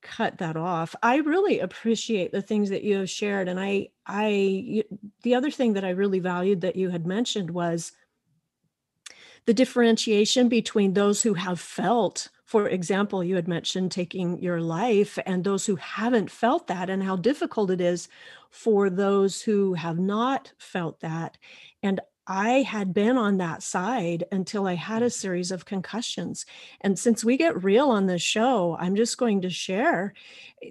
cut 0.03 0.39
that 0.39 0.57
off. 0.57 0.95
I 1.03 1.17
really 1.17 1.61
appreciate 1.61 2.33
the 2.33 2.43
things 2.43 2.71
that 2.71 2.85
you 2.85 2.97
have 2.99 3.11
shared 3.11 3.49
and 3.49 3.59
i 3.59 3.89
i 4.07 4.83
the 5.23 5.35
other 5.35 5.51
thing 5.51 5.73
that 5.75 5.85
i 5.85 5.91
really 5.91 6.19
valued 6.19 6.61
that 6.61 6.77
you 6.77 6.91
had 6.91 7.07
mentioned 7.07 7.51
was 7.51 7.93
the 9.47 9.55
differentiation 9.55 10.49
between 10.49 10.95
those 10.95 11.23
who 11.23 11.35
have 11.35 11.61
felt 11.61 12.29
for 12.45 12.69
example 12.69 13.23
you 13.25 13.35
had 13.35 13.49
mentioned 13.49 13.91
taking 13.91 14.41
your 14.43 14.61
life 14.61 15.19
and 15.27 15.45
those 15.45 15.67
who 15.67 15.77
haven't 15.77 16.31
felt 16.31 16.67
that 16.67 16.89
and 16.89 17.03
how 17.03 17.17
difficult 17.17 17.71
it 17.71 17.81
is 17.81 18.09
for 18.51 18.89
those 18.89 19.43
who 19.43 19.75
have 19.75 19.99
not 19.99 20.53
felt 20.59 21.01
that. 21.01 21.37
And 21.83 22.01
i 22.29 22.62
had 22.62 22.95
been 22.95 23.17
on 23.17 23.38
that 23.38 23.62
side 23.62 24.25
until 24.31 24.67
i 24.67 24.75
had 24.75 25.03
a 25.03 25.07
mm. 25.07 25.12
series 25.12 25.51
of 25.51 25.64
concussions 25.64 26.47
and 26.83 26.99
since 26.99 27.25
we 27.25 27.37
get 27.37 27.64
real 27.64 27.88
on 27.91 28.07
this 28.07 28.23
show 28.23 28.77
i'm 28.79 28.95
just 28.95 29.19
going 29.19 29.41
to 29.41 29.51
share 29.51 30.14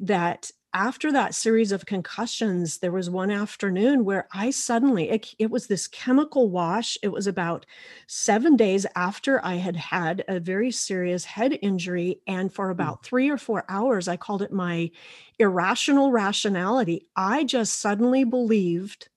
that 0.01 0.51
after 0.73 1.11
that 1.11 1.33
series 1.33 1.71
of 1.71 1.85
concussions 1.85 2.77
there 2.77 2.91
was 2.91 3.09
one 3.09 3.31
afternoon 3.31 4.05
where 4.05 4.27
i 4.33 4.49
suddenly 4.49 5.09
it, 5.09 5.33
it 5.39 5.49
was 5.49 5.67
this 5.67 5.87
chemical 5.87 6.49
wash 6.49 6.97
it 7.01 7.11
was 7.11 7.27
about 7.27 7.65
seven 8.07 8.55
days 8.55 8.85
after 8.95 9.43
I 9.43 9.55
had 9.55 9.75
had 9.75 10.23
a 10.27 10.39
very 10.39 10.71
serious 10.71 11.25
head 11.25 11.57
injury. 11.61 12.21
And 12.27 12.53
for 12.53 12.67
mm. 12.67 12.71
about 12.71 13.03
three 13.03 13.29
or 13.29 13.37
four 13.37 13.63
hours, 13.69 14.07
I 14.07 14.17
called 14.17 14.41
it 14.41 14.51
my 14.51 14.91
irrational 15.39 16.11
rationality. 16.11 17.07
I 17.15 17.43
just 17.43 17.79
suddenly 17.79 18.23
believed 18.23 19.09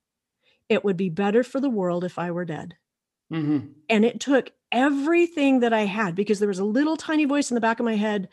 it 0.71 0.85
would 0.85 0.97
be 0.97 1.11
better 1.11 1.45
for 1.45 1.61
the 1.61 1.71
world 1.71 2.05
if 2.05 2.19
I 2.19 2.31
were 2.33 2.47
dead. 2.47 2.77
Mhm. 3.31 3.81
And 3.89 4.05
it 4.05 4.21
took 4.21 4.53
everything 4.73 5.61
that 5.61 5.73
I 5.73 5.83
had 5.83 6.15
because 6.15 6.39
there 6.39 6.49
was 6.49 6.59
a 6.61 6.65
little 6.65 6.97
tiny 6.97 7.25
voice 7.25 7.51
in 7.51 7.55
the 7.57 7.61
back 7.61 7.81
of 7.81 7.85
my 7.85 7.97
head 7.97 8.29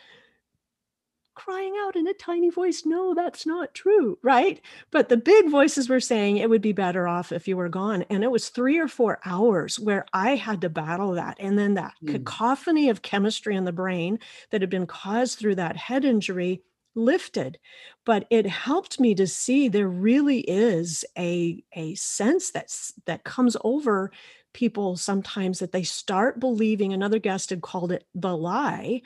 crying 1.35 1.75
out 1.85 1.95
in 1.95 2.07
a 2.07 2.13
tiny 2.15 2.49
voice, 2.49 2.83
No, 2.83 3.13
that's 3.13 3.45
not 3.45 3.75
true. 3.75 4.17
Right. 4.23 4.59
But 4.89 5.09
the 5.09 5.17
big 5.17 5.49
voices 5.49 5.87
were 5.87 5.99
saying 5.99 6.37
it 6.37 6.49
would 6.49 6.63
be 6.63 6.71
better 6.71 7.07
off 7.07 7.31
if 7.31 7.47
you 7.47 7.55
were 7.55 7.69
gone. 7.69 8.03
And 8.09 8.23
it 8.23 8.31
was 8.31 8.49
three 8.49 8.79
or 8.79 8.87
four 8.87 9.19
hours 9.23 9.79
where 9.79 10.05
I 10.13 10.35
had 10.35 10.61
to 10.61 10.69
battle 10.69 11.11
that. 11.13 11.37
And 11.39 11.57
then 11.57 11.75
that 11.75 11.93
Mm. 12.01 12.07
cacophony 12.07 12.89
of 12.89 13.03
chemistry 13.03 13.55
in 13.55 13.65
the 13.65 13.71
brain 13.71 14.17
that 14.49 14.61
had 14.61 14.71
been 14.71 14.87
caused 14.87 15.37
through 15.37 15.55
that 15.55 15.77
head 15.77 16.03
injury 16.05 16.63
lifted 16.97 17.57
but 18.05 18.25
it 18.29 18.45
helped 18.47 18.99
me 18.99 19.15
to 19.15 19.25
see 19.27 19.67
there 19.69 19.87
really 19.87 20.39
is 20.41 21.05
a 21.17 21.63
a 21.73 21.95
sense 21.95 22.51
that's 22.51 22.93
that 23.05 23.23
comes 23.23 23.55
over 23.63 24.11
people 24.53 24.97
sometimes 24.97 25.59
that 25.59 25.71
they 25.71 25.83
start 25.83 26.39
believing 26.39 26.91
another 26.93 27.19
guest 27.19 27.51
had 27.51 27.61
called 27.61 27.91
it 27.91 28.05
the 28.15 28.35
lie 28.35 29.01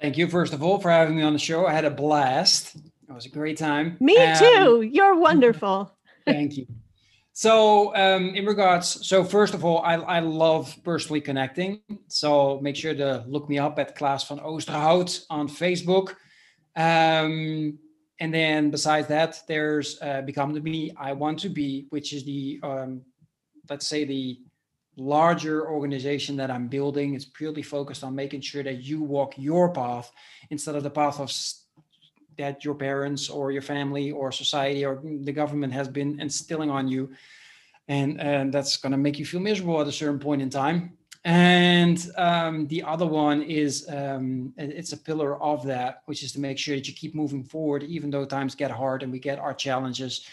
Thank 0.00 0.18
you, 0.18 0.28
first 0.28 0.52
of 0.52 0.62
all, 0.62 0.78
for 0.78 0.90
having 0.90 1.16
me 1.16 1.22
on 1.22 1.32
the 1.32 1.38
show. 1.38 1.66
I 1.66 1.72
had 1.72 1.86
a 1.86 1.90
blast. 1.90 2.76
It 2.76 3.12
was 3.12 3.24
a 3.24 3.30
great 3.30 3.56
time. 3.56 3.96
Me 3.98 4.16
Um, 4.18 4.36
too. 4.38 4.82
You're 4.82 5.16
wonderful. 5.16 5.90
Thank 6.26 6.58
you. 6.58 6.66
So, 7.32 7.94
um, 7.96 8.34
in 8.34 8.44
regards, 8.44 9.06
so 9.08 9.24
first 9.24 9.54
of 9.54 9.64
all, 9.64 9.78
I, 9.80 9.94
I 9.94 10.20
love 10.20 10.76
personally 10.84 11.20
connecting. 11.20 11.80
So 12.08 12.60
make 12.60 12.76
sure 12.76 12.94
to 12.94 13.24
look 13.26 13.48
me 13.48 13.58
up 13.58 13.78
at 13.78 13.96
Klaas 13.96 14.28
van 14.28 14.38
Oosterhout 14.38 15.24
on 15.30 15.48
Facebook. 15.48 16.14
Um, 16.76 17.78
and 18.20 18.32
then 18.32 18.70
besides 18.70 19.08
that, 19.08 19.42
there's 19.48 20.00
uh, 20.00 20.22
Become 20.22 20.54
the 20.54 20.60
Me 20.60 20.92
I 20.96 21.12
Want 21.12 21.38
to 21.40 21.48
Be, 21.48 21.86
which 21.90 22.12
is 22.12 22.24
the, 22.24 22.60
um, 22.62 23.02
let's 23.68 23.86
say, 23.86 24.04
the 24.04 24.40
larger 24.96 25.68
organization 25.68 26.36
that 26.36 26.50
I'm 26.50 26.68
building. 26.68 27.14
It's 27.14 27.24
purely 27.24 27.62
focused 27.62 28.04
on 28.04 28.14
making 28.14 28.42
sure 28.42 28.62
that 28.62 28.84
you 28.84 29.02
walk 29.02 29.34
your 29.36 29.72
path 29.72 30.12
instead 30.50 30.76
of 30.76 30.82
the 30.84 30.90
path 30.90 31.18
of 31.18 31.32
that 32.38 32.64
your 32.64 32.74
parents 32.74 33.28
or 33.28 33.52
your 33.52 33.62
family 33.62 34.10
or 34.10 34.32
society 34.32 34.84
or 34.84 35.00
the 35.04 35.32
government 35.32 35.72
has 35.72 35.88
been 35.88 36.20
instilling 36.20 36.68
on 36.68 36.88
you 36.88 37.10
and 37.86 38.20
and 38.20 38.52
that's 38.52 38.76
going 38.76 38.90
to 38.90 38.98
make 38.98 39.20
you 39.20 39.24
feel 39.24 39.38
miserable 39.40 39.80
at 39.80 39.86
a 39.86 39.92
certain 39.92 40.18
point 40.18 40.42
in 40.42 40.50
time 40.50 40.96
and 41.24 42.10
um, 42.16 42.66
the 42.66 42.82
other 42.82 43.06
one 43.06 43.42
is 43.42 43.86
um, 43.88 44.52
it's 44.58 44.92
a 44.92 44.96
pillar 44.96 45.42
of 45.42 45.64
that 45.66 46.02
which 46.04 46.22
is 46.22 46.32
to 46.32 46.40
make 46.40 46.58
sure 46.58 46.76
that 46.76 46.86
you 46.86 46.92
keep 46.92 47.14
moving 47.14 47.42
forward 47.42 47.82
even 47.82 48.10
though 48.10 48.26
times 48.26 48.54
get 48.54 48.70
hard 48.70 49.02
and 49.02 49.10
we 49.10 49.18
get 49.18 49.38
our 49.38 49.54
challenges. 49.54 50.26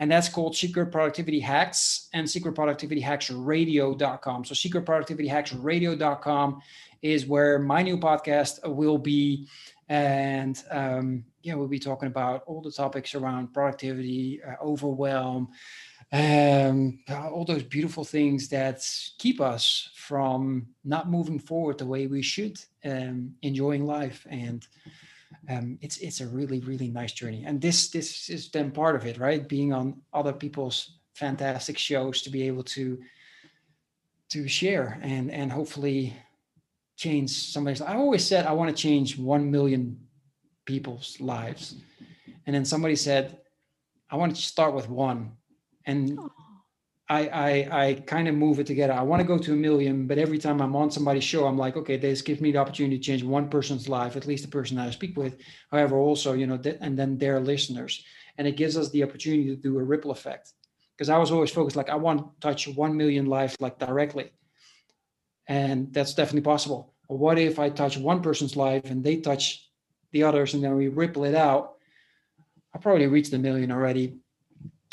And 0.00 0.10
that's 0.10 0.28
called 0.28 0.56
secret 0.56 0.86
productivity 0.86 1.38
hacks 1.38 2.08
and 2.12 2.28
secret 2.28 2.54
productivity 2.54 3.00
hacks 3.00 3.30
radio.com 3.30 4.44
so 4.44 4.54
secret 4.54 4.84
productivity 4.84 5.28
hacks 5.28 5.52
radio.com 5.52 6.60
is 7.02 7.24
where 7.26 7.60
my 7.60 7.82
new 7.82 7.96
podcast 7.96 8.66
will 8.68 8.98
be. 8.98 9.46
And 9.88 10.60
um, 10.70 11.24
yeah 11.42 11.54
we'll 11.54 11.68
be 11.68 11.78
talking 11.78 12.08
about 12.08 12.42
all 12.46 12.60
the 12.60 12.70
topics 12.70 13.14
around 13.14 13.52
productivity 13.52 14.40
uh, 14.42 14.54
overwhelm 14.62 15.50
um, 16.12 16.98
all 17.08 17.44
those 17.46 17.62
beautiful 17.62 18.04
things 18.04 18.48
that 18.48 18.86
keep 19.18 19.40
us 19.40 19.88
from 19.94 20.66
not 20.84 21.10
moving 21.10 21.38
forward 21.38 21.78
the 21.78 21.86
way 21.86 22.06
we 22.06 22.20
should, 22.20 22.60
um, 22.84 23.34
enjoying 23.40 23.86
life. 23.86 24.26
And 24.28 24.66
um, 25.48 25.78
it's 25.80 25.96
it's 25.98 26.20
a 26.20 26.26
really 26.26 26.60
really 26.60 26.88
nice 26.88 27.12
journey. 27.12 27.44
And 27.46 27.60
this 27.60 27.88
this 27.88 28.28
is 28.28 28.50
then 28.50 28.70
part 28.70 28.94
of 28.94 29.06
it, 29.06 29.18
right? 29.18 29.48
Being 29.48 29.72
on 29.72 30.02
other 30.12 30.34
people's 30.34 30.98
fantastic 31.14 31.78
shows 31.78 32.22
to 32.22 32.30
be 32.30 32.46
able 32.46 32.64
to 32.64 32.98
to 34.30 34.46
share 34.46 34.98
and 35.02 35.30
and 35.30 35.50
hopefully 35.50 36.14
change 36.96 37.30
somebody's. 37.30 37.80
I 37.80 37.96
always 37.96 38.24
said 38.24 38.44
I 38.44 38.52
want 38.52 38.74
to 38.76 38.82
change 38.82 39.18
one 39.18 39.50
million 39.50 39.98
people's 40.66 41.18
lives, 41.20 41.76
and 42.46 42.54
then 42.54 42.66
somebody 42.66 42.96
said 42.96 43.38
I 44.10 44.16
want 44.16 44.36
to 44.36 44.42
start 44.42 44.74
with 44.74 44.90
one 44.90 45.32
and 45.86 46.18
I, 47.08 47.26
I, 47.28 47.86
I 47.86 47.94
kind 47.94 48.28
of 48.28 48.34
move 48.34 48.58
it 48.58 48.66
together. 48.66 48.94
I 48.94 49.02
want 49.02 49.20
to 49.20 49.26
go 49.26 49.36
to 49.36 49.52
a 49.52 49.56
million, 49.56 50.06
but 50.06 50.18
every 50.18 50.38
time 50.38 50.62
I'm 50.62 50.74
on 50.74 50.90
somebody's 50.90 51.24
show, 51.24 51.46
I'm 51.46 51.58
like, 51.58 51.76
okay, 51.76 51.96
this 51.96 52.22
gives 52.22 52.40
me 52.40 52.52
the 52.52 52.58
opportunity 52.58 52.96
to 52.96 53.04
change 53.04 53.22
one 53.22 53.50
person's 53.50 53.88
life, 53.88 54.16
at 54.16 54.26
least 54.26 54.44
the 54.44 54.50
person 54.50 54.76
that 54.76 54.88
I 54.88 54.90
speak 54.92 55.16
with. 55.16 55.36
However, 55.70 55.98
also, 55.98 56.32
you 56.32 56.46
know, 56.46 56.56
th- 56.56 56.78
and 56.80 56.98
then 56.98 57.18
their 57.18 57.38
listeners, 57.40 58.02
and 58.38 58.46
it 58.46 58.56
gives 58.56 58.78
us 58.78 58.90
the 58.90 59.02
opportunity 59.02 59.46
to 59.48 59.56
do 59.56 59.78
a 59.78 59.82
ripple 59.82 60.10
effect. 60.10 60.52
Because 60.96 61.10
I 61.10 61.18
was 61.18 61.30
always 61.30 61.50
focused, 61.50 61.76
like 61.76 61.90
I 61.90 61.96
want 61.96 62.20
to 62.20 62.40
touch 62.40 62.68
one 62.68 62.96
million 62.96 63.26
lives, 63.26 63.56
like 63.60 63.78
directly, 63.78 64.30
and 65.46 65.92
that's 65.92 66.14
definitely 66.14 66.42
possible. 66.42 66.94
But 67.08 67.16
what 67.16 67.38
if 67.38 67.58
I 67.58 67.68
touch 67.68 67.98
one 67.98 68.22
person's 68.22 68.56
life 68.56 68.84
and 68.86 69.02
they 69.02 69.16
touch 69.16 69.68
the 70.12 70.22
others, 70.22 70.54
and 70.54 70.62
then 70.62 70.76
we 70.76 70.88
ripple 70.88 71.24
it 71.24 71.34
out? 71.34 71.74
I 72.74 72.78
probably 72.78 73.06
reached 73.06 73.34
a 73.34 73.38
million 73.38 73.70
already, 73.70 74.21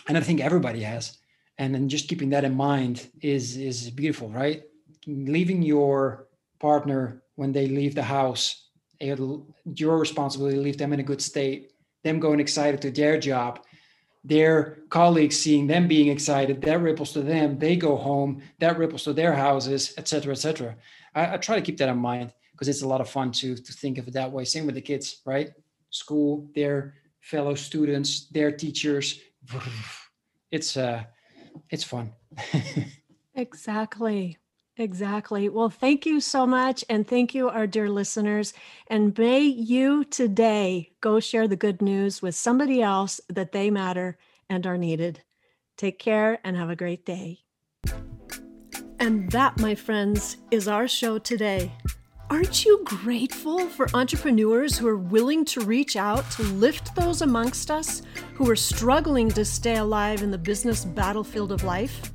and 0.09 0.17
I 0.17 0.21
think 0.21 0.41
everybody 0.41 0.81
has. 0.81 1.17
And 1.59 1.73
then 1.73 1.87
just 1.87 2.09
keeping 2.09 2.31
that 2.31 2.43
in 2.43 2.55
mind 2.55 3.07
is 3.21 3.55
is 3.55 3.89
beautiful, 3.91 4.29
right? 4.29 4.63
Leaving 5.05 5.61
your 5.61 6.27
partner 6.59 7.21
when 7.35 7.51
they 7.53 7.67
leave 7.67 7.95
the 7.95 8.03
house, 8.03 8.69
eh, 8.99 9.15
your 9.75 9.97
responsibility 9.97 10.57
leave 10.57 10.77
them 10.77 10.93
in 10.93 10.99
a 10.99 11.09
good 11.11 11.21
state, 11.21 11.71
them 12.03 12.19
going 12.19 12.39
excited 12.39 12.81
to 12.81 12.91
their 12.91 13.19
job, 13.19 13.59
their 14.23 14.79
colleagues 14.89 15.37
seeing 15.37 15.67
them 15.67 15.87
being 15.87 16.09
excited, 16.09 16.61
that 16.61 16.81
ripples 16.81 17.13
to 17.13 17.21
them. 17.21 17.59
They 17.59 17.75
go 17.75 17.95
home, 17.95 18.41
that 18.59 18.77
ripples 18.77 19.03
to 19.03 19.13
their 19.13 19.33
houses, 19.33 19.93
etc., 19.97 20.31
etc. 20.31 20.75
I, 21.13 21.35
I 21.35 21.37
try 21.37 21.55
to 21.55 21.61
keep 21.61 21.77
that 21.77 21.89
in 21.89 21.97
mind 21.97 22.33
because 22.53 22.67
it's 22.67 22.81
a 22.81 22.87
lot 22.87 23.01
of 23.01 23.09
fun 23.09 23.31
to 23.39 23.55
to 23.55 23.73
think 23.73 23.97
of 23.99 24.07
it 24.07 24.13
that 24.15 24.31
way. 24.31 24.43
Same 24.45 24.65
with 24.65 24.75
the 24.75 24.81
kids, 24.81 25.21
right? 25.25 25.49
School, 25.91 26.49
their 26.55 26.95
fellow 27.19 27.53
students, 27.53 28.27
their 28.29 28.51
teachers, 28.51 29.19
it's 30.51 30.77
uh 30.77 31.03
it's 31.69 31.83
fun. 31.83 32.13
Exactly. 33.35 34.37
Exactly. 34.75 35.47
Well 35.47 35.69
thank 35.69 36.05
you 36.05 36.19
so 36.19 36.45
much 36.45 36.83
and 36.89 37.07
thank 37.07 37.33
you 37.33 37.47
our 37.47 37.67
dear 37.67 37.89
listeners. 37.89 38.53
And 38.87 39.17
may 39.17 39.41
you 39.41 40.03
today 40.03 40.91
go 40.99 41.21
share 41.21 41.47
the 41.47 41.55
good 41.55 41.81
news 41.81 42.21
with 42.21 42.35
somebody 42.35 42.81
else 42.81 43.21
that 43.29 43.53
they 43.53 43.69
matter 43.69 44.17
and 44.49 44.67
are 44.67 44.77
needed. 44.77 45.23
Take 45.77 45.99
care 45.99 46.39
and 46.43 46.57
have 46.57 46.69
a 46.69 46.75
great 46.75 47.05
day. 47.05 47.39
And 48.99 49.31
that 49.31 49.57
my 49.59 49.75
friends 49.75 50.35
is 50.51 50.67
our 50.67 50.87
show 50.87 51.17
today 51.17 51.71
Aren't 52.31 52.63
you 52.63 52.81
grateful 52.85 53.67
for 53.69 53.87
entrepreneurs 53.95 54.77
who 54.77 54.87
are 54.87 54.97
willing 54.97 55.43
to 55.45 55.61
reach 55.61 55.95
out 55.95 56.29
to 56.31 56.43
lift 56.43 56.93
those 56.93 57.23
amongst 57.23 57.71
us 57.71 58.03
who 58.35 58.47
are 58.51 58.55
struggling 58.55 59.29
to 59.29 59.43
stay 59.43 59.77
alive 59.77 60.21
in 60.21 60.29
the 60.29 60.37
business 60.37 60.85
battlefield 60.85 61.51
of 61.51 61.63
life? 61.63 62.11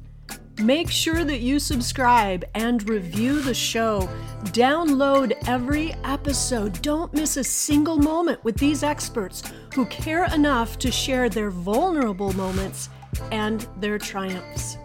Make 0.61 0.89
sure 0.89 1.25
that 1.25 1.41
you 1.41 1.59
subscribe 1.59 2.45
and 2.55 2.89
review 2.89 3.41
the 3.41 3.55
show. 3.55 4.09
Download 4.53 5.33
every 5.49 5.95
episode. 6.05 6.81
Don't 6.81 7.13
miss 7.13 7.37
a 7.37 7.43
single 7.43 7.99
moment 7.99 8.43
with 8.45 8.57
these 8.57 8.85
experts 8.85 9.43
who 9.75 9.85
care 9.87 10.33
enough 10.33 10.79
to 10.79 10.93
share 10.93 11.29
their 11.29 11.51
vulnerable 11.51 12.33
moments 12.35 12.89
and 13.33 13.67
their 13.81 13.99
triumphs. 13.99 14.77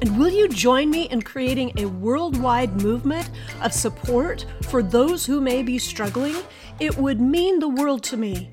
And 0.00 0.18
will 0.18 0.28
you 0.28 0.48
join 0.48 0.90
me 0.90 1.04
in 1.10 1.22
creating 1.22 1.72
a 1.76 1.86
worldwide 1.86 2.82
movement 2.82 3.30
of 3.62 3.72
support 3.72 4.44
for 4.62 4.82
those 4.82 5.24
who 5.24 5.40
may 5.40 5.62
be 5.62 5.78
struggling? 5.78 6.36
It 6.80 6.96
would 6.96 7.20
mean 7.20 7.58
the 7.58 7.68
world 7.68 8.02
to 8.04 8.16
me 8.16 8.50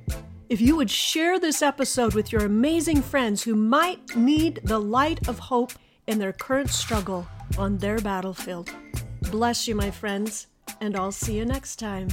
if 0.49 0.61
you 0.61 0.75
would 0.75 0.91
share 0.91 1.39
this 1.39 1.61
episode 1.61 2.13
with 2.13 2.31
your 2.31 2.45
amazing 2.45 3.01
friends 3.01 3.43
who 3.43 3.55
might 3.55 4.15
need 4.15 4.59
the 4.63 4.79
light 4.79 5.27
of 5.27 5.39
hope 5.39 5.73
in 6.07 6.19
their 6.19 6.33
current 6.33 6.69
struggle 6.69 7.27
on 7.57 7.77
their 7.77 7.97
battlefield. 7.99 8.69
Bless 9.31 9.67
you, 9.67 9.75
my 9.75 9.89
friends, 9.89 10.47
and 10.79 10.95
I'll 10.95 11.11
see 11.11 11.37
you 11.37 11.45
next 11.45 11.77
time. 11.77 12.07